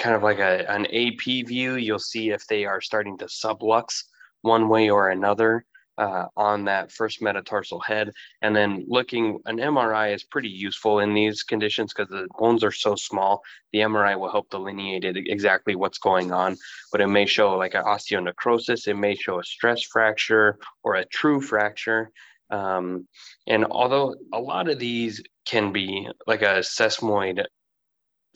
kind 0.00 0.16
of 0.16 0.22
like 0.22 0.38
a, 0.38 0.68
an 0.68 0.86
AP 0.86 1.46
view, 1.46 1.74
you'll 1.74 1.98
see 1.98 2.30
if 2.30 2.46
they 2.46 2.64
are 2.64 2.80
starting 2.80 3.16
to 3.18 3.26
sublux 3.26 4.04
one 4.42 4.68
way 4.68 4.90
or 4.90 5.10
another 5.10 5.64
uh, 5.98 6.26
on 6.34 6.64
that 6.64 6.90
first 6.90 7.20
metatarsal 7.20 7.78
head. 7.80 8.10
And 8.40 8.56
then 8.56 8.86
looking, 8.88 9.38
an 9.44 9.58
MRI 9.58 10.14
is 10.14 10.24
pretty 10.24 10.48
useful 10.48 11.00
in 11.00 11.12
these 11.12 11.42
conditions 11.42 11.92
because 11.92 12.08
the 12.08 12.26
bones 12.38 12.64
are 12.64 12.72
so 12.72 12.94
small. 12.96 13.42
The 13.74 13.80
MRI 13.80 14.18
will 14.18 14.30
help 14.30 14.48
delineate 14.48 15.04
it, 15.04 15.18
exactly 15.18 15.76
what's 15.76 15.98
going 15.98 16.32
on, 16.32 16.56
but 16.90 17.02
it 17.02 17.08
may 17.08 17.26
show 17.26 17.54
like 17.56 17.74
an 17.74 17.84
osteonecrosis, 17.84 18.88
it 18.88 18.94
may 18.94 19.14
show 19.14 19.38
a 19.38 19.44
stress 19.44 19.82
fracture 19.82 20.58
or 20.82 20.94
a 20.94 21.04
true 21.04 21.42
fracture. 21.42 22.10
Um, 22.48 23.06
and 23.46 23.66
although 23.66 24.16
a 24.32 24.40
lot 24.40 24.70
of 24.70 24.78
these 24.78 25.22
can 25.44 25.70
be 25.70 26.08
like 26.26 26.40
a 26.40 26.60
sesamoid 26.60 27.44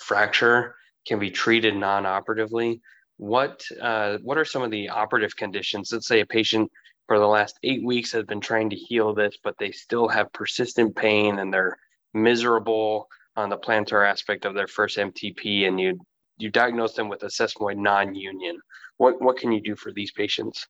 fracture, 0.01 0.77
can 1.07 1.19
be 1.19 1.31
treated 1.31 1.77
non-operatively. 1.77 2.81
what 3.17 3.65
uh, 3.81 4.19
what 4.23 4.39
are 4.39 4.45
some 4.45 4.63
of 4.63 4.71
the 4.71 4.89
operative 4.89 5.37
conditions? 5.37 5.91
Let's 5.93 6.09
say 6.09 6.21
a 6.21 6.27
patient 6.27 6.71
for 7.07 7.19
the 7.19 7.27
last 7.27 7.59
eight 7.63 7.85
weeks 7.85 8.13
has 8.13 8.25
been 8.25 8.41
trying 8.41 8.71
to 8.71 8.77
heal 8.77 9.15
this, 9.15 9.37
but 9.45 9.55
they 9.59 9.71
still 9.71 10.09
have 10.09 10.33
persistent 10.33 10.97
pain 10.97 11.39
and 11.39 11.53
they're 11.53 11.77
miserable 12.15 13.09
on 13.37 13.51
the 13.51 13.59
plantar 13.59 14.09
aspect 14.09 14.45
of 14.45 14.55
their 14.55 14.67
first 14.67 14.97
MTP, 14.97 15.67
and 15.67 15.81
you 15.81 15.99
you 16.39 16.51
diagnose 16.51 16.95
them 16.95 17.09
with 17.09 17.23
a 17.23 17.27
sesamoid 17.27 17.77
non-union. 17.77 18.59
What 18.97 19.21
what 19.21 19.37
can 19.37 19.53
you 19.53 19.61
do 19.61 19.77
for 19.77 19.93
these 19.93 20.13
patients? 20.13 20.67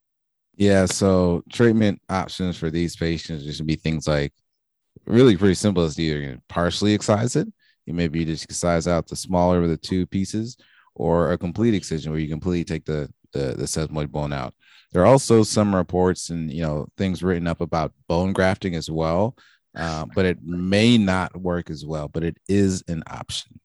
Yeah, 0.57 0.87
so 0.87 1.43
treatment 1.53 2.01
options 2.09 2.57
for 2.57 2.71
these 2.71 2.97
patients 2.97 3.45
just 3.45 3.67
be 3.67 3.75
things 3.77 4.07
like 4.07 4.33
really 5.07 5.37
pretty 5.37 5.55
simple 5.55 5.83
as 5.83 5.99
either 5.99 6.39
partially 6.49 6.95
excise 6.95 7.37
it, 7.37 7.49
you 7.87 7.95
maybe 7.95 8.25
just 8.25 8.53
size 8.53 8.89
out 8.89 9.07
the 9.07 9.17
smaller 9.17 9.63
of 9.63 9.69
the 9.69 9.77
two 9.77 10.07
pieces, 10.07 10.57
or 10.95 11.33
a 11.33 11.39
complete 11.39 11.75
excision 11.75 12.11
where 12.11 12.21
you 12.21 12.29
completely 12.29 12.65
take 12.65 12.85
the 12.85 13.13
the, 13.33 13.55
the 13.57 13.65
sesamoid 13.65 14.11
bone 14.11 14.33
out. 14.33 14.55
There 14.93 15.03
are 15.03 15.07
also 15.07 15.43
some 15.43 15.75
reports 15.75 16.31
and 16.31 16.53
you 16.53 16.63
know 16.63 16.87
things 16.97 17.23
written 17.23 17.47
up 17.47 17.61
about 17.61 17.93
bone 18.09 18.33
grafting 18.33 18.75
as 18.75 18.91
well, 18.91 19.37
uh, 19.77 20.07
but 20.15 20.25
it 20.25 20.39
may 20.43 20.97
not 20.99 21.37
work 21.37 21.71
as 21.71 21.85
well. 21.85 22.09
But 22.09 22.25
it 22.25 22.37
is 22.49 22.83
an 22.89 23.03
option. 23.09 23.61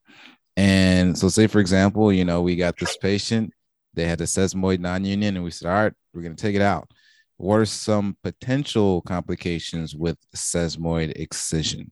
And 0.58 1.17
so, 1.17 1.29
say 1.29 1.47
for 1.47 1.60
example, 1.60 2.12
you 2.12 2.25
know 2.25 2.41
we 2.41 2.55
got 2.55 2.77
this 2.77 2.97
patient, 2.97 3.53
they 3.93 4.05
had 4.05 4.21
a 4.21 4.25
sesamoid 4.25 4.79
non-union, 4.79 5.36
and 5.36 5.43
we 5.43 5.51
said, 5.51 5.69
all 5.69 5.84
right, 5.84 5.93
we're 6.13 6.21
going 6.21 6.36
to 6.36 6.41
take 6.41 6.55
it 6.55 6.62
out. 6.62 6.89
What 7.38 7.60
are 7.60 7.65
some 7.65 8.17
potential 8.23 9.01
complications 9.03 9.95
with 9.95 10.17
sesamoid 10.36 11.17
excision 11.17 11.91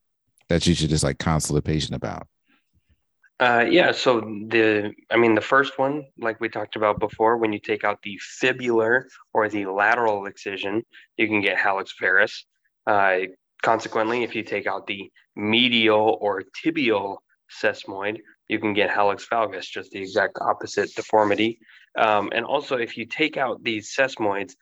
that 0.50 0.66
you 0.66 0.74
should 0.74 0.90
just 0.90 1.04
like 1.04 1.20
counsel 1.20 1.56
the 1.56 1.62
patient 1.62 1.96
about? 1.96 2.28
Uh, 3.40 3.66
yeah. 3.70 3.92
So 3.92 4.22
the, 4.22 4.94
I 5.12 5.18
mean, 5.18 5.36
the 5.36 5.42
first 5.42 5.78
one, 5.78 6.06
like 6.18 6.40
we 6.40 6.50
talked 6.50 6.76
about 6.76 7.00
before, 7.00 7.38
when 7.38 7.54
you 7.54 7.60
take 7.60 7.84
out 7.84 8.02
the 8.02 8.20
fibular 8.42 9.04
or 9.34 9.48
the 9.48 9.66
lateral 9.66 10.26
excision, 10.26 10.84
you 11.18 11.28
can 11.28 11.42
get 11.42 11.58
hallux 11.58 11.90
varus. 12.00 12.46
Uh, 12.88 13.28
consequently, 13.62 14.24
if 14.24 14.36
you 14.36 14.44
take 14.44 14.66
out 14.66 14.88
the 14.88 15.12
medial 15.36 16.18
or 16.20 16.44
tibial 16.64 17.18
sesamoid, 17.62 18.18
you 18.48 18.60
can 18.60 18.74
get 18.74 18.90
hallux 18.90 19.28
valgus, 19.32 19.66
just 19.66 19.92
the 19.92 20.00
exact 20.00 20.40
opposite 20.42 20.90
deformity. 20.96 21.60
Um, 21.98 22.30
and 22.34 22.44
also, 22.44 22.78
if 22.78 22.98
you 22.98 23.06
take 23.06 23.38
out 23.38 23.64
these 23.64 23.94
sesamoids, 23.96 24.54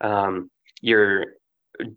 um, 0.00 0.50
you're 0.80 1.34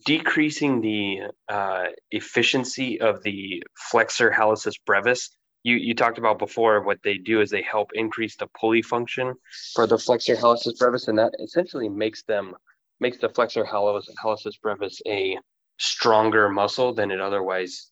decreasing 0.06 0.82
the 0.82 1.20
uh, 1.50 1.86
efficiency 2.12 3.00
of 3.02 3.24
the 3.24 3.64
flexor 3.92 4.32
hallucis 4.32 4.76
brevis. 4.86 5.30
You, 5.64 5.76
you 5.76 5.96
talked 5.96 6.18
about 6.18 6.40
before 6.40 6.84
what 6.84 7.00
they 7.04 7.18
do 7.18 7.42
is 7.42 7.50
they 7.50 7.64
help 7.64 7.90
increase 7.94 8.36
the 8.36 8.48
pulley 8.60 8.82
function 8.82 9.34
for 9.74 9.88
the 9.88 9.98
flexor 9.98 10.36
hallucis 10.36 10.78
brevis 10.78 11.08
and 11.08 11.18
that 11.18 11.34
essentially 11.44 11.90
makes 11.90 12.24
them 12.24 12.54
makes 13.00 13.18
the 13.18 13.30
flexor 13.30 13.66
hallucis 13.66 14.62
brevis 14.62 15.02
a 15.08 15.38
stronger 15.78 16.50
muscle 16.50 16.94
than 16.94 17.12
it 17.12 17.20
otherwise 17.20 17.88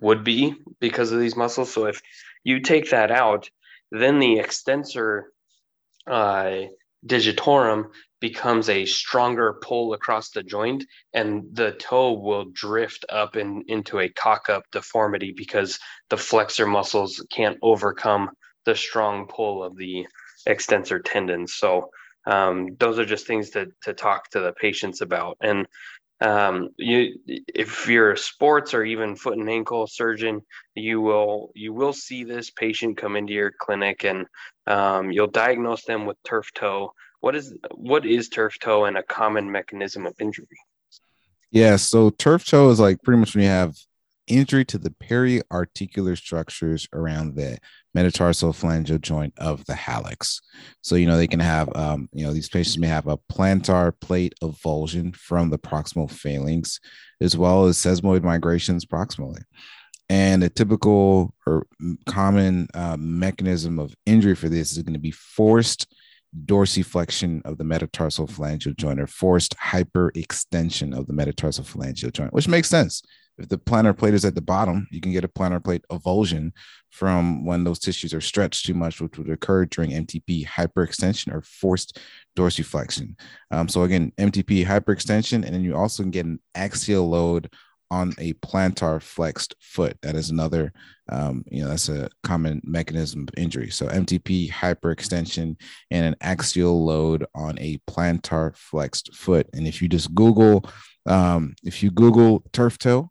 would 0.00 0.24
be 0.24 0.54
because 0.80 1.12
of 1.12 1.20
these 1.20 1.36
muscles. 1.36 1.72
So 1.72 1.86
if 1.86 2.02
you 2.44 2.60
take 2.60 2.90
that 2.90 3.10
out 3.10 3.48
then 3.92 4.18
the 4.18 4.38
extensor 4.38 5.32
uh, 6.06 6.62
digitorum 7.06 7.90
becomes 8.22 8.70
a 8.70 8.86
stronger 8.86 9.58
pull 9.62 9.92
across 9.92 10.30
the 10.30 10.42
joint 10.44 10.84
and 11.12 11.44
the 11.52 11.72
toe 11.72 12.12
will 12.12 12.46
drift 12.52 13.04
up 13.10 13.36
in, 13.36 13.64
into 13.66 13.98
a 13.98 14.08
cock 14.08 14.48
up 14.48 14.62
deformity 14.70 15.34
because 15.36 15.78
the 16.08 16.16
flexor 16.16 16.66
muscles 16.66 17.22
can't 17.30 17.58
overcome 17.60 18.30
the 18.64 18.74
strong 18.74 19.26
pull 19.26 19.62
of 19.62 19.76
the 19.76 20.06
extensor 20.46 21.00
tendons 21.00 21.54
so 21.54 21.90
um, 22.26 22.76
those 22.78 23.00
are 23.00 23.04
just 23.04 23.26
things 23.26 23.50
to, 23.50 23.66
to 23.82 23.92
talk 23.92 24.30
to 24.30 24.40
the 24.40 24.52
patients 24.52 25.00
about. 25.00 25.36
And 25.40 25.66
um, 26.20 26.68
you 26.78 27.18
if 27.26 27.88
you're 27.88 28.12
a 28.12 28.16
sports 28.16 28.74
or 28.74 28.84
even 28.84 29.16
foot 29.16 29.38
and 29.38 29.50
ankle 29.50 29.88
surgeon 29.88 30.40
you 30.76 31.00
will 31.00 31.50
you 31.56 31.72
will 31.72 31.92
see 31.92 32.22
this 32.22 32.48
patient 32.50 32.96
come 32.96 33.16
into 33.16 33.32
your 33.32 33.50
clinic 33.58 34.04
and 34.04 34.26
um, 34.68 35.10
you'll 35.10 35.26
diagnose 35.26 35.84
them 35.84 36.06
with 36.06 36.16
turf 36.24 36.48
toe 36.54 36.92
what 37.22 37.36
is 37.36 37.54
what 37.76 38.04
is 38.04 38.28
turf 38.28 38.58
toe 38.58 38.84
and 38.84 38.98
a 38.98 39.02
common 39.02 39.50
mechanism 39.50 40.06
of 40.06 40.14
injury? 40.20 40.46
Yeah, 41.52 41.76
so 41.76 42.10
turf 42.10 42.44
toe 42.44 42.68
is 42.70 42.80
like 42.80 43.00
pretty 43.02 43.20
much 43.20 43.34
when 43.34 43.44
you 43.44 43.50
have 43.50 43.76
injury 44.26 44.64
to 44.64 44.78
the 44.78 44.90
periarticular 44.90 46.16
structures 46.16 46.88
around 46.92 47.36
the 47.36 47.58
metatarsal 47.94 48.52
phalangeal 48.52 49.00
joint 49.00 49.34
of 49.38 49.64
the 49.66 49.74
hallux. 49.74 50.40
So, 50.80 50.96
you 50.96 51.06
know, 51.06 51.16
they 51.16 51.26
can 51.26 51.40
have, 51.40 51.74
um, 51.76 52.08
you 52.12 52.24
know, 52.24 52.32
these 52.32 52.48
patients 52.48 52.78
may 52.78 52.88
have 52.88 53.06
a 53.06 53.18
plantar 53.18 53.92
plate 54.00 54.34
avulsion 54.42 55.14
from 55.14 55.50
the 55.50 55.58
proximal 55.58 56.10
phalanx, 56.10 56.80
as 57.20 57.36
well 57.36 57.66
as 57.66 57.78
sesamoid 57.78 58.22
migrations 58.22 58.84
proximally. 58.84 59.42
And 60.08 60.42
a 60.42 60.48
typical 60.48 61.34
or 61.46 61.66
common 62.06 62.68
uh, 62.74 62.96
mechanism 62.98 63.78
of 63.78 63.94
injury 64.06 64.34
for 64.34 64.48
this 64.48 64.72
is 64.72 64.82
going 64.82 64.94
to 64.94 64.98
be 64.98 65.12
forced 65.12 65.86
dorsiflexion 66.46 67.44
of 67.44 67.58
the 67.58 67.64
metatarsal 67.64 68.26
phalangeal 68.26 68.76
joint 68.76 69.00
or 69.00 69.06
forced 69.06 69.56
hyperextension 69.58 70.96
of 70.96 71.06
the 71.06 71.12
metatarsal 71.12 71.64
phalangeal 71.64 72.12
joint, 72.12 72.32
which 72.32 72.48
makes 72.48 72.68
sense. 72.68 73.02
If 73.38 73.48
the 73.48 73.58
plantar 73.58 73.96
plate 73.96 74.14
is 74.14 74.24
at 74.24 74.34
the 74.34 74.42
bottom, 74.42 74.86
you 74.90 75.00
can 75.00 75.12
get 75.12 75.24
a 75.24 75.28
plantar 75.28 75.62
plate 75.62 75.84
avulsion 75.90 76.52
from 76.90 77.46
when 77.46 77.64
those 77.64 77.78
tissues 77.78 78.12
are 78.12 78.20
stretched 78.20 78.66
too 78.66 78.74
much, 78.74 79.00
which 79.00 79.16
would 79.18 79.30
occur 79.30 79.64
during 79.64 79.90
MTP 79.90 80.46
hyperextension 80.46 81.32
or 81.32 81.40
forced 81.42 81.98
dorsiflexion. 82.36 83.18
Um, 83.50 83.68
so 83.68 83.82
again, 83.82 84.12
MTP 84.18 84.66
hyperextension, 84.66 85.44
and 85.44 85.54
then 85.54 85.64
you 85.64 85.74
also 85.74 86.02
can 86.02 86.10
get 86.10 86.26
an 86.26 86.40
axial 86.54 87.08
load 87.08 87.50
on 87.92 88.14
a 88.16 88.32
plantar 88.34 89.02
flexed 89.02 89.54
foot. 89.60 89.98
That 90.00 90.14
is 90.14 90.30
another, 90.30 90.72
um, 91.10 91.44
you 91.50 91.62
know, 91.62 91.68
that's 91.68 91.90
a 91.90 92.08
common 92.22 92.62
mechanism 92.64 93.24
of 93.28 93.34
injury. 93.36 93.68
So 93.68 93.86
MTP 93.86 94.50
hyperextension 94.50 95.56
and 95.90 96.06
an 96.06 96.16
axial 96.22 96.82
load 96.86 97.26
on 97.34 97.58
a 97.58 97.76
plantar 97.86 98.56
flexed 98.56 99.14
foot. 99.14 99.46
And 99.52 99.68
if 99.68 99.82
you 99.82 99.88
just 99.88 100.14
Google, 100.14 100.64
um, 101.04 101.54
if 101.64 101.82
you 101.82 101.90
Google 101.90 102.42
turf 102.54 102.78
toe, 102.78 103.10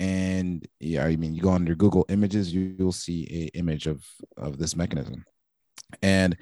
and 0.00 0.66
yeah, 0.80 1.04
I 1.04 1.14
mean, 1.14 1.32
you 1.36 1.40
go 1.40 1.52
under 1.52 1.76
Google 1.76 2.04
Images, 2.08 2.52
you, 2.52 2.74
you'll 2.76 2.90
see 2.90 3.28
a 3.54 3.56
image 3.56 3.86
of 3.86 4.04
of 4.36 4.58
this 4.58 4.74
mechanism. 4.74 5.24
And 6.02 6.36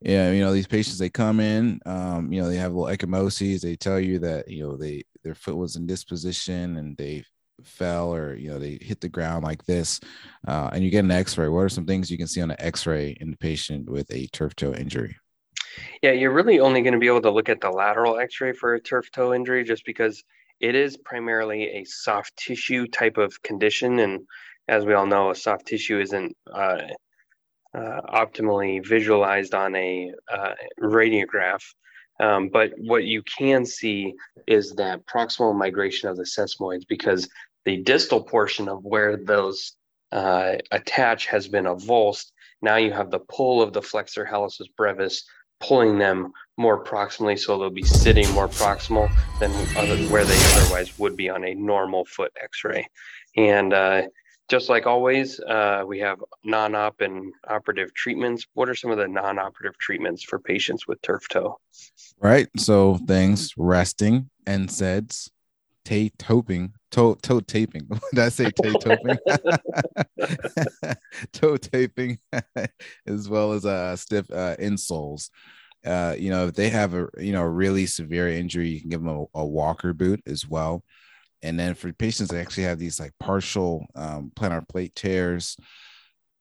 yeah, 0.00 0.30
you 0.32 0.40
know, 0.40 0.52
these 0.52 0.66
patients 0.66 0.98
they 0.98 1.10
come 1.10 1.40
in, 1.40 1.80
um, 1.86 2.32
you 2.32 2.40
know, 2.40 2.48
they 2.48 2.56
have 2.56 2.72
little 2.72 2.94
ecchymoses. 2.94 3.60
They 3.60 3.76
tell 3.76 4.00
you 4.00 4.18
that 4.20 4.48
you 4.48 4.62
know 4.62 4.76
they 4.76 5.04
their 5.22 5.34
foot 5.34 5.56
was 5.56 5.76
in 5.76 5.86
this 5.86 6.04
position 6.04 6.76
and 6.76 6.96
they 6.96 7.24
fell 7.62 8.12
or 8.12 8.34
you 8.34 8.50
know 8.50 8.58
they 8.58 8.78
hit 8.80 9.00
the 9.00 9.08
ground 9.08 9.44
like 9.44 9.64
this. 9.64 10.00
Uh, 10.46 10.70
and 10.72 10.82
you 10.82 10.90
get 10.90 11.04
an 11.04 11.10
x-ray. 11.10 11.48
What 11.48 11.60
are 11.60 11.68
some 11.68 11.86
things 11.86 12.10
you 12.10 12.18
can 12.18 12.26
see 12.26 12.42
on 12.42 12.50
an 12.50 12.56
x-ray 12.60 13.16
in 13.20 13.30
the 13.30 13.36
patient 13.36 13.88
with 13.88 14.10
a 14.12 14.26
turf 14.28 14.56
toe 14.56 14.74
injury? 14.74 15.16
Yeah 16.02 16.12
you're 16.12 16.32
really 16.32 16.60
only 16.60 16.82
going 16.82 16.92
to 16.92 16.98
be 16.98 17.06
able 17.06 17.22
to 17.22 17.30
look 17.30 17.48
at 17.48 17.60
the 17.60 17.70
lateral 17.70 18.18
x-ray 18.18 18.52
for 18.52 18.74
a 18.74 18.80
turf 18.80 19.10
toe 19.10 19.32
injury 19.32 19.64
just 19.64 19.86
because 19.86 20.22
it 20.62 20.76
is 20.76 20.96
primarily 20.96 21.64
a 21.64 21.84
soft 21.84 22.36
tissue 22.36 22.86
type 22.86 23.18
of 23.18 23.42
condition. 23.42 23.98
And 23.98 24.20
as 24.68 24.84
we 24.86 24.94
all 24.94 25.06
know 25.06 25.30
a 25.30 25.34
soft 25.34 25.66
tissue 25.66 26.00
isn't 26.00 26.36
uh, 26.52 26.78
optimally 27.74 28.86
visualized 28.86 29.54
on 29.54 29.74
a 29.76 30.12
uh, 30.32 30.54
radiograph 30.80 31.62
um, 32.20 32.48
but 32.48 32.72
what 32.78 33.04
you 33.04 33.22
can 33.22 33.66
see 33.66 34.14
is 34.46 34.74
that 34.74 35.06
proximal 35.06 35.56
migration 35.56 36.08
of 36.08 36.16
the 36.16 36.24
sesamoids 36.24 36.86
because 36.88 37.28
the 37.64 37.78
distal 37.78 38.22
portion 38.22 38.68
of 38.68 38.84
where 38.84 39.16
those 39.16 39.72
uh, 40.12 40.56
attach 40.70 41.26
has 41.26 41.48
been 41.48 41.64
avulsed. 41.64 42.30
Now 42.60 42.76
you 42.76 42.92
have 42.92 43.10
the 43.10 43.18
pull 43.18 43.60
of 43.60 43.72
the 43.72 43.82
flexor 43.82 44.28
hallucis 44.30 44.68
brevis 44.76 45.24
pulling 45.60 45.98
them 45.98 46.32
more 46.58 46.84
proximally, 46.84 47.38
so 47.38 47.56
they'll 47.56 47.70
be 47.70 47.82
sitting 47.82 48.28
more 48.32 48.48
proximal 48.48 49.10
than 49.40 49.50
other, 49.76 49.96
where 50.08 50.24
they 50.24 50.38
otherwise 50.56 50.98
would 50.98 51.16
be 51.16 51.28
on 51.28 51.44
a 51.44 51.54
normal 51.54 52.04
foot 52.04 52.32
X-ray. 52.42 52.86
And 53.36 53.72
uh, 53.72 54.02
just 54.48 54.68
like 54.68 54.86
always, 54.86 55.40
uh, 55.40 55.82
we 55.86 55.98
have 56.00 56.18
non-op 56.44 57.00
and 57.00 57.32
operative 57.48 57.94
treatments. 57.94 58.46
What 58.54 58.68
are 58.68 58.74
some 58.74 58.90
of 58.90 58.98
the 58.98 59.08
non-operative 59.08 59.78
treatments 59.78 60.22
for 60.22 60.38
patients 60.38 60.86
with 60.86 61.00
turf 61.02 61.28
toe? 61.28 61.58
Right. 62.20 62.48
So 62.56 62.98
things 63.06 63.54
resting, 63.56 64.30
NSAIDs, 64.46 65.30
tay 65.84 66.10
toping, 66.18 66.74
toe 66.90 67.14
toe 67.14 67.40
taping. 67.40 67.88
Did 68.14 68.18
I 68.18 68.28
say 68.28 68.50
tay 68.50 68.72
toping? 68.72 69.18
toe 71.32 71.56
taping, 71.56 72.18
as 73.06 73.28
well 73.28 73.52
as 73.52 73.64
uh 73.64 73.96
stiff 73.96 74.30
uh 74.30 74.56
insoles. 74.56 75.30
Uh, 75.84 76.14
you 76.16 76.30
know, 76.30 76.46
if 76.46 76.54
they 76.54 76.68
have 76.68 76.94
a 76.94 77.08
you 77.18 77.32
know 77.32 77.42
really 77.42 77.86
severe 77.86 78.28
injury, 78.28 78.68
you 78.68 78.80
can 78.80 78.90
give 78.90 79.02
them 79.02 79.26
a, 79.34 79.40
a 79.40 79.44
walker 79.44 79.92
boot 79.92 80.20
as 80.26 80.46
well. 80.46 80.84
And 81.42 81.58
then 81.58 81.74
for 81.74 81.92
patients 81.92 82.28
that 82.28 82.40
actually 82.40 82.64
have 82.64 82.78
these 82.78 83.00
like 83.00 83.12
partial 83.18 83.86
um, 83.94 84.30
plantar 84.34 84.66
plate 84.68 84.94
tears, 84.94 85.56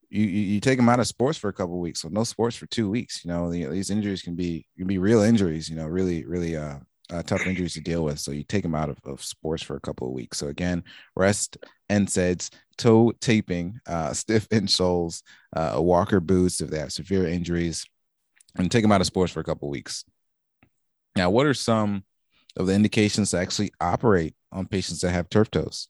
you, 0.09 0.25
you 0.25 0.59
take 0.59 0.77
them 0.77 0.89
out 0.89 0.99
of 0.99 1.07
sports 1.07 1.37
for 1.37 1.49
a 1.49 1.53
couple 1.53 1.79
weeks, 1.79 2.01
so 2.01 2.09
no 2.09 2.23
sports 2.25 2.55
for 2.55 2.65
two 2.67 2.89
weeks. 2.89 3.23
You 3.23 3.31
know, 3.31 3.49
the, 3.49 3.65
these 3.67 3.89
injuries 3.89 4.21
can 4.21 4.35
be 4.35 4.67
can 4.77 4.85
be 4.85 4.97
real 4.97 5.21
injuries. 5.21 5.69
You 5.69 5.77
know, 5.77 5.87
really 5.87 6.25
really 6.25 6.57
uh, 6.57 6.79
uh, 7.11 7.23
tough 7.23 7.45
injuries 7.45 7.73
to 7.73 7.81
deal 7.81 8.03
with. 8.03 8.19
So 8.19 8.31
you 8.31 8.43
take 8.43 8.63
them 8.63 8.75
out 8.75 8.89
of, 8.89 8.97
of 9.05 9.23
sports 9.23 9.63
for 9.63 9.75
a 9.75 9.81
couple 9.81 10.07
of 10.07 10.13
weeks. 10.13 10.37
So 10.37 10.47
again, 10.47 10.83
rest, 11.15 11.57
NSAIDs, 11.89 12.49
toe 12.77 13.13
taping, 13.19 13.79
uh, 13.85 14.13
stiff 14.13 14.47
insoles, 14.49 15.23
uh, 15.55 15.77
walker 15.77 16.19
boots 16.19 16.61
if 16.61 16.69
they 16.69 16.79
have 16.79 16.93
severe 16.93 17.27
injuries, 17.27 17.85
and 18.57 18.71
take 18.71 18.83
them 18.83 18.91
out 18.91 19.01
of 19.01 19.07
sports 19.07 19.31
for 19.31 19.39
a 19.39 19.45
couple 19.45 19.67
of 19.67 19.71
weeks. 19.71 20.03
Now, 21.15 21.29
what 21.29 21.45
are 21.45 21.53
some 21.53 22.03
of 22.57 22.67
the 22.67 22.73
indications 22.73 23.31
to 23.31 23.37
actually 23.37 23.71
operate 23.79 24.35
on 24.51 24.67
patients 24.67 25.01
that 25.01 25.11
have 25.11 25.29
turf 25.29 25.51
toes? 25.51 25.87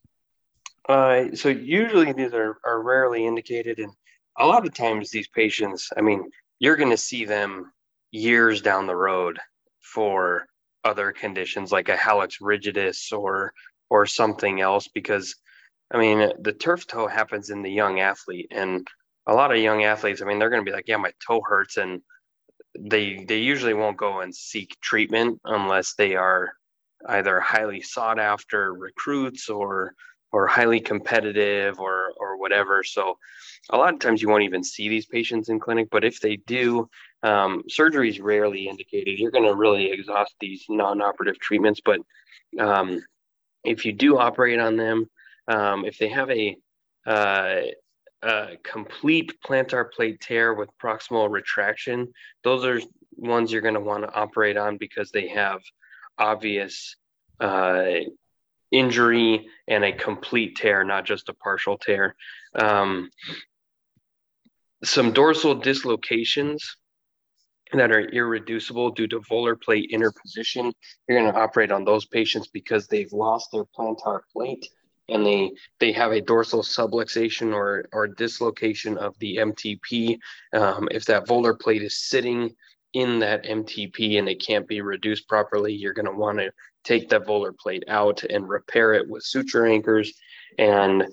Uh, 0.90 1.36
so 1.36 1.50
usually 1.50 2.12
these 2.12 2.34
are, 2.34 2.58
are 2.66 2.82
rarely 2.82 3.26
indicated 3.26 3.80
and 3.80 3.92
a 4.38 4.46
lot 4.46 4.66
of 4.66 4.74
times 4.74 5.10
these 5.10 5.28
patients 5.28 5.90
i 5.98 6.02
mean 6.02 6.30
you're 6.60 6.76
going 6.76 6.90
to 6.90 6.98
see 6.98 7.26
them 7.26 7.72
years 8.12 8.62
down 8.62 8.88
the 8.88 8.96
road 8.96 9.40
for 9.80 10.46
other 10.84 11.12
conditions 11.12 11.72
like 11.72 11.90
a 11.90 11.96
hallux 11.96 12.42
rigidus 12.42 13.12
or 13.12 13.54
or 13.90 14.06
something 14.06 14.62
else 14.62 14.88
because 14.88 15.36
i 15.94 15.98
mean 15.98 16.32
the 16.42 16.54
turf 16.54 16.88
toe 16.88 17.08
happens 17.08 17.50
in 17.50 17.62
the 17.62 17.72
young 17.72 18.00
athlete 18.00 18.48
and 18.52 18.88
a 19.28 19.34
lot 19.34 19.52
of 19.52 19.58
young 19.58 19.84
athletes 19.84 20.22
i 20.22 20.26
mean 20.26 20.40
they're 20.40 20.50
going 20.50 20.64
to 20.64 20.70
be 20.70 20.76
like 20.76 20.88
yeah 20.88 20.98
my 20.98 21.12
toe 21.26 21.42
hurts 21.46 21.78
and 21.78 22.02
they 22.80 23.24
they 23.26 23.40
usually 23.40 23.74
won't 23.74 23.98
go 23.98 24.22
and 24.22 24.34
seek 24.34 24.76
treatment 24.82 25.40
unless 25.46 25.94
they 25.96 26.16
are 26.16 26.54
either 27.08 27.40
highly 27.40 27.82
sought 27.82 28.20
after 28.20 28.74
recruits 28.74 29.50
or 29.50 29.94
or 30.34 30.48
highly 30.48 30.80
competitive 30.80 31.80
or 31.80 32.14
or 32.18 32.38
whatever. 32.38 32.84
So 32.84 33.18
a 33.70 33.78
lot 33.78 33.94
of 33.94 34.00
times 34.00 34.22
you 34.22 34.30
won't 34.30 34.44
even 34.44 34.64
see 34.64 34.90
these 34.90 35.06
patients 35.06 35.50
in 35.50 35.60
clinic, 35.60 35.90
but 35.92 36.04
if 36.04 36.20
they 36.20 36.38
do, 36.38 36.90
um, 37.24 37.64
surgery 37.68 38.10
is 38.10 38.20
rarely 38.20 38.68
indicated. 38.68 39.20
You're 39.20 39.32
going 39.32 39.46
to 39.46 39.56
really 39.56 39.92
exhaust 39.92 40.36
these 40.40 40.66
non-operative 40.70 41.40
treatments, 41.40 41.82
but 41.84 42.00
um, 42.60 43.04
if 43.64 43.86
you 43.86 43.94
do 43.94 44.18
operate 44.18 44.60
on 44.60 44.78
them, 44.78 45.06
um, 45.48 45.86
if 45.86 45.98
they 45.98 46.10
have 46.10 46.30
a, 46.32 46.58
uh, 47.06 47.62
a 48.24 48.58
complete 48.64 49.34
plantar 49.46 49.92
plate 49.92 50.20
tear 50.22 50.54
with 50.54 50.70
proximal 50.82 51.30
retraction, 51.30 52.12
those 52.44 52.66
are 52.66 52.82
ones 53.12 53.52
you're 53.52 53.62
going 53.62 53.74
to 53.74 53.80
want 53.80 54.04
to 54.04 54.14
operate 54.14 54.58
on 54.58 54.78
because 54.78 55.12
they 55.12 55.28
have 55.28 55.62
obvious 56.22 56.96
uh, 57.40 57.96
injury 58.72 59.48
and 59.68 59.84
a 59.84 59.92
complete 59.92 60.56
tear, 60.56 60.84
not 60.84 61.06
just 61.06 61.30
a 61.30 61.34
partial 61.34 61.78
tear. 61.78 62.16
Um, 62.56 63.10
some 64.84 65.12
dorsal 65.12 65.56
dislocations 65.56 66.78
that 67.74 67.92
are 67.92 68.02
irreducible 68.02 68.92
due 68.92 69.08
to 69.08 69.20
volar 69.22 69.60
plate 69.60 69.90
interposition. 69.92 70.74
You're 71.08 71.20
going 71.20 71.34
to 71.34 71.40
operate 71.40 71.72
on 71.72 71.86
those 71.86 72.06
patients 72.06 72.48
because 72.48 72.88
they've 72.88 73.12
lost 73.14 73.50
their 73.52 73.66
plantar 73.66 74.22
plate 74.34 74.68
and 75.10 75.26
they 75.26 75.52
they 75.80 75.92
have 75.92 76.12
a 76.12 76.22
dorsal 76.22 76.64
subluxation 76.64 77.54
or 77.54 77.86
or 77.92 78.08
dislocation 78.08 78.98
of 78.98 79.18
the 79.20 79.38
MTP. 79.38 80.18
Um, 80.54 80.88
if 80.92 81.06
that 81.06 81.28
volar 81.28 81.60
plate 81.60 81.84
is 81.84 81.98
sitting 81.98 82.56
in 82.94 83.20
that 83.20 83.46
MTP 83.46 84.20
and 84.20 84.28
it 84.28 84.46
can't 84.46 84.68
be 84.68 84.82
reduced 84.82 85.28
properly, 85.28 85.74
you're 85.74 85.94
going 85.94 86.06
to 86.06 86.12
want 86.12 86.40
to 86.40 86.52
take 86.84 87.10
that 87.10 87.26
volar 87.26 87.56
plate 87.58 87.84
out 87.88 88.24
and 88.24 88.48
repair 88.48 88.94
it 88.94 89.10
with 89.10 89.24
suture 89.24 89.66
anchors 89.66 90.14
and 90.58 91.08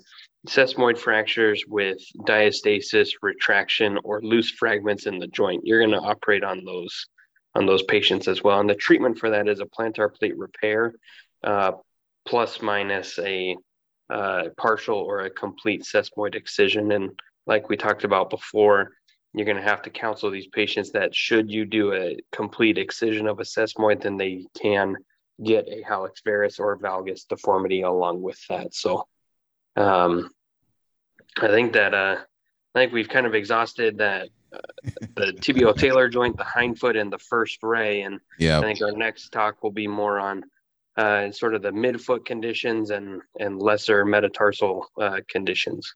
sesamoid 0.47 0.97
fractures 0.97 1.63
with 1.67 1.97
diastasis, 2.27 3.09
retraction, 3.21 3.99
or 4.03 4.21
loose 4.21 4.51
fragments 4.51 5.05
in 5.05 5.19
the 5.19 5.27
joint. 5.27 5.65
You're 5.65 5.85
going 5.85 5.91
to 5.91 6.07
operate 6.07 6.43
on 6.43 6.63
those 6.65 7.07
on 7.55 7.65
those 7.65 7.83
patients 7.83 8.27
as 8.27 8.43
well. 8.43 8.59
And 8.59 8.69
the 8.69 8.75
treatment 8.75 9.17
for 9.17 9.31
that 9.31 9.47
is 9.47 9.59
a 9.59 9.65
plantar 9.65 10.13
plate 10.13 10.37
repair, 10.37 10.93
uh, 11.43 11.71
plus 12.27 12.61
minus 12.61 13.17
a 13.17 13.57
uh, 14.09 14.49
partial 14.55 14.97
or 14.97 15.21
a 15.21 15.29
complete 15.31 15.83
sesamoid 15.83 16.35
excision. 16.35 16.91
And 16.91 17.19
like 17.47 17.67
we 17.67 17.75
talked 17.75 18.03
about 18.03 18.29
before, 18.29 18.91
you're 19.33 19.45
going 19.45 19.57
to 19.57 19.63
have 19.63 19.81
to 19.83 19.89
counsel 19.89 20.31
these 20.31 20.47
patients 20.47 20.91
that 20.91 21.15
should 21.15 21.51
you 21.51 21.65
do 21.65 21.93
a 21.93 22.17
complete 22.31 22.77
excision 22.77 23.27
of 23.27 23.39
a 23.39 23.43
sesamoid, 23.43 24.01
then 24.01 24.17
they 24.17 24.45
can 24.59 24.95
get 25.43 25.67
a 25.67 25.83
hallux 25.83 26.23
varus 26.23 26.59
or 26.59 26.77
valgus 26.77 27.27
deformity 27.27 27.81
along 27.81 28.21
with 28.21 28.39
that. 28.49 28.73
So 28.73 29.07
um, 29.75 30.31
I 31.37 31.47
think 31.47 31.73
that 31.73 31.93
uh, 31.93 32.17
I 32.75 32.79
think 32.79 32.91
we've 32.91 33.09
kind 33.09 33.25
of 33.25 33.35
exhausted 33.35 33.99
that 33.99 34.29
uh, 34.51 34.57
the 35.15 35.33
tibial 35.39 36.11
joint, 36.11 36.37
the 36.37 36.43
hindfoot, 36.43 36.95
and 36.95 37.11
the 37.11 37.19
first 37.19 37.59
ray. 37.61 38.01
And 38.01 38.19
yeah, 38.37 38.59
I 38.59 38.61
think 38.61 38.81
our 38.81 38.91
next 38.91 39.29
talk 39.29 39.63
will 39.63 39.71
be 39.71 39.87
more 39.87 40.19
on 40.19 40.43
uh, 40.97 41.31
sort 41.31 41.55
of 41.55 41.61
the 41.61 41.71
midfoot 41.71 42.25
conditions 42.25 42.89
and 42.89 43.21
and 43.39 43.61
lesser 43.61 44.05
metatarsal 44.05 44.87
uh, 44.99 45.21
conditions. 45.29 45.93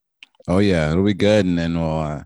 Oh 0.47 0.59
yeah, 0.59 0.91
it'll 0.91 1.03
be 1.03 1.13
good, 1.13 1.45
and 1.45 1.57
then 1.57 1.79
we'll 1.79 1.99
uh, 1.99 2.23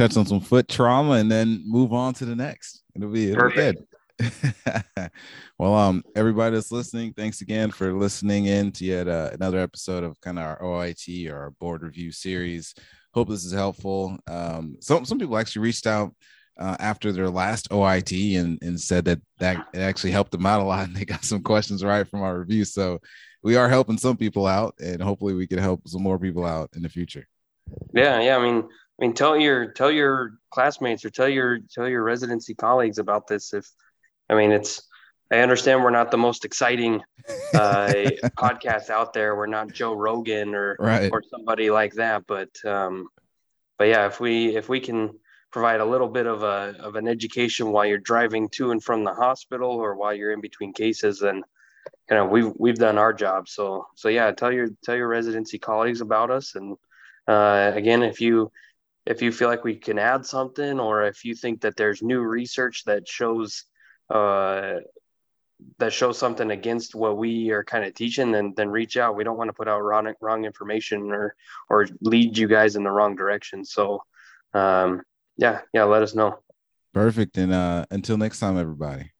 touch 0.00 0.16
on 0.16 0.26
some 0.26 0.40
foot 0.40 0.66
trauma, 0.68 1.12
and 1.12 1.30
then 1.30 1.62
move 1.66 1.92
on 1.92 2.14
to 2.14 2.24
the 2.24 2.34
next. 2.34 2.82
It'll 2.94 3.10
be, 3.10 3.32
it'll 3.32 3.50
good. 3.50 3.84
well, 5.58 5.74
um, 5.74 6.02
everybody 6.16 6.54
that's 6.54 6.72
listening, 6.72 7.12
thanks 7.12 7.42
again 7.42 7.70
for 7.70 7.92
listening 7.92 8.46
in 8.46 8.72
to 8.72 8.84
yet 8.84 9.08
uh, 9.08 9.30
another 9.32 9.58
episode 9.58 10.04
of 10.04 10.20
kind 10.20 10.38
of 10.38 10.44
our 10.44 10.60
OIT 10.62 11.30
or 11.30 11.36
our 11.36 11.50
board 11.52 11.82
review 11.82 12.12
series. 12.12 12.74
Hope 13.12 13.28
this 13.28 13.44
is 13.44 13.52
helpful. 13.52 14.18
Um, 14.26 14.76
some 14.80 15.04
some 15.04 15.18
people 15.18 15.36
actually 15.36 15.62
reached 15.62 15.86
out 15.86 16.14
uh, 16.58 16.76
after 16.80 17.12
their 17.12 17.28
last 17.28 17.68
OIT 17.70 18.38
and, 18.38 18.58
and 18.62 18.80
said 18.80 19.04
that 19.06 19.20
that 19.38 19.66
it 19.74 19.80
actually 19.80 20.12
helped 20.12 20.32
them 20.32 20.46
out 20.46 20.60
a 20.60 20.64
lot, 20.64 20.86
and 20.86 20.96
they 20.96 21.04
got 21.04 21.24
some 21.24 21.42
questions 21.42 21.84
right 21.84 22.08
from 22.08 22.22
our 22.22 22.38
review. 22.38 22.64
So 22.64 23.00
we 23.42 23.56
are 23.56 23.68
helping 23.68 23.98
some 23.98 24.16
people 24.16 24.46
out, 24.46 24.74
and 24.80 25.02
hopefully 25.02 25.34
we 25.34 25.46
can 25.46 25.58
help 25.58 25.86
some 25.86 26.02
more 26.02 26.18
people 26.18 26.46
out 26.46 26.70
in 26.74 26.82
the 26.82 26.88
future. 26.88 27.26
Yeah, 27.92 28.20
yeah. 28.20 28.36
I 28.36 28.42
mean, 28.42 28.68
I 29.00 29.04
mean, 29.04 29.14
tell 29.14 29.36
your 29.36 29.72
tell 29.72 29.90
your 29.90 30.32
classmates 30.50 31.04
or 31.04 31.10
tell 31.10 31.28
your 31.28 31.60
tell 31.72 31.88
your 31.88 32.02
residency 32.02 32.54
colleagues 32.54 32.98
about 32.98 33.26
this 33.26 33.54
if 33.54 33.66
I 34.30 34.34
mean, 34.34 34.52
it's, 34.52 34.82
I 35.32 35.38
understand 35.38 35.82
we're 35.82 35.90
not 35.90 36.10
the 36.10 36.18
most 36.18 36.44
exciting 36.44 37.02
uh, 37.52 37.92
podcast 38.38 38.90
out 38.90 39.12
there. 39.12 39.34
We're 39.34 39.46
not 39.46 39.72
Joe 39.72 39.92
Rogan 39.92 40.54
or, 40.54 40.76
right. 40.78 41.10
or 41.12 41.22
somebody 41.28 41.70
like 41.70 41.94
that. 41.94 42.26
But, 42.26 42.50
um, 42.64 43.08
but 43.76 43.88
yeah, 43.88 44.06
if 44.06 44.20
we, 44.20 44.56
if 44.56 44.68
we 44.68 44.78
can 44.78 45.18
provide 45.50 45.80
a 45.80 45.84
little 45.84 46.08
bit 46.08 46.26
of 46.26 46.44
a, 46.44 46.76
of 46.78 46.94
an 46.94 47.08
education 47.08 47.72
while 47.72 47.84
you're 47.84 47.98
driving 47.98 48.48
to 48.50 48.70
and 48.70 48.82
from 48.82 49.02
the 49.02 49.12
hospital 49.12 49.70
or 49.70 49.96
while 49.96 50.14
you're 50.14 50.32
in 50.32 50.40
between 50.40 50.72
cases, 50.72 51.18
then 51.18 51.42
you 52.08 52.16
know, 52.16 52.26
we've, 52.26 52.52
we've 52.56 52.78
done 52.78 52.98
our 52.98 53.12
job. 53.12 53.48
So, 53.48 53.86
so 53.96 54.08
yeah, 54.08 54.30
tell 54.30 54.52
your, 54.52 54.68
tell 54.84 54.96
your 54.96 55.08
residency 55.08 55.58
colleagues 55.58 56.00
about 56.00 56.30
us. 56.30 56.54
And, 56.54 56.76
uh, 57.26 57.72
again, 57.74 58.02
if 58.02 58.20
you, 58.20 58.52
if 59.10 59.20
you 59.20 59.32
feel 59.32 59.48
like 59.48 59.64
we 59.64 59.74
can 59.74 59.98
add 59.98 60.24
something, 60.24 60.78
or 60.78 61.04
if 61.04 61.24
you 61.24 61.34
think 61.34 61.60
that 61.62 61.76
there's 61.76 62.00
new 62.00 62.20
research 62.20 62.84
that 62.84 63.08
shows 63.08 63.64
uh, 64.08 64.74
that 65.78 65.92
shows 65.92 66.16
something 66.16 66.52
against 66.52 66.94
what 66.94 67.18
we 67.18 67.50
are 67.50 67.64
kind 67.64 67.84
of 67.84 67.92
teaching, 67.94 68.30
then 68.30 68.54
then 68.56 68.70
reach 68.70 68.96
out. 68.96 69.16
We 69.16 69.24
don't 69.24 69.36
want 69.36 69.48
to 69.48 69.52
put 69.52 69.66
out 69.66 69.80
wrong 69.80 70.14
wrong 70.20 70.44
information 70.44 71.10
or 71.10 71.34
or 71.68 71.88
lead 72.00 72.38
you 72.38 72.46
guys 72.46 72.76
in 72.76 72.84
the 72.84 72.90
wrong 72.90 73.16
direction. 73.16 73.64
So, 73.64 74.02
um, 74.54 75.02
yeah, 75.36 75.62
yeah, 75.74 75.84
let 75.84 76.02
us 76.02 76.14
know. 76.14 76.38
Perfect. 76.94 77.36
And 77.36 77.52
uh, 77.52 77.86
until 77.90 78.16
next 78.16 78.38
time, 78.38 78.56
everybody. 78.56 79.10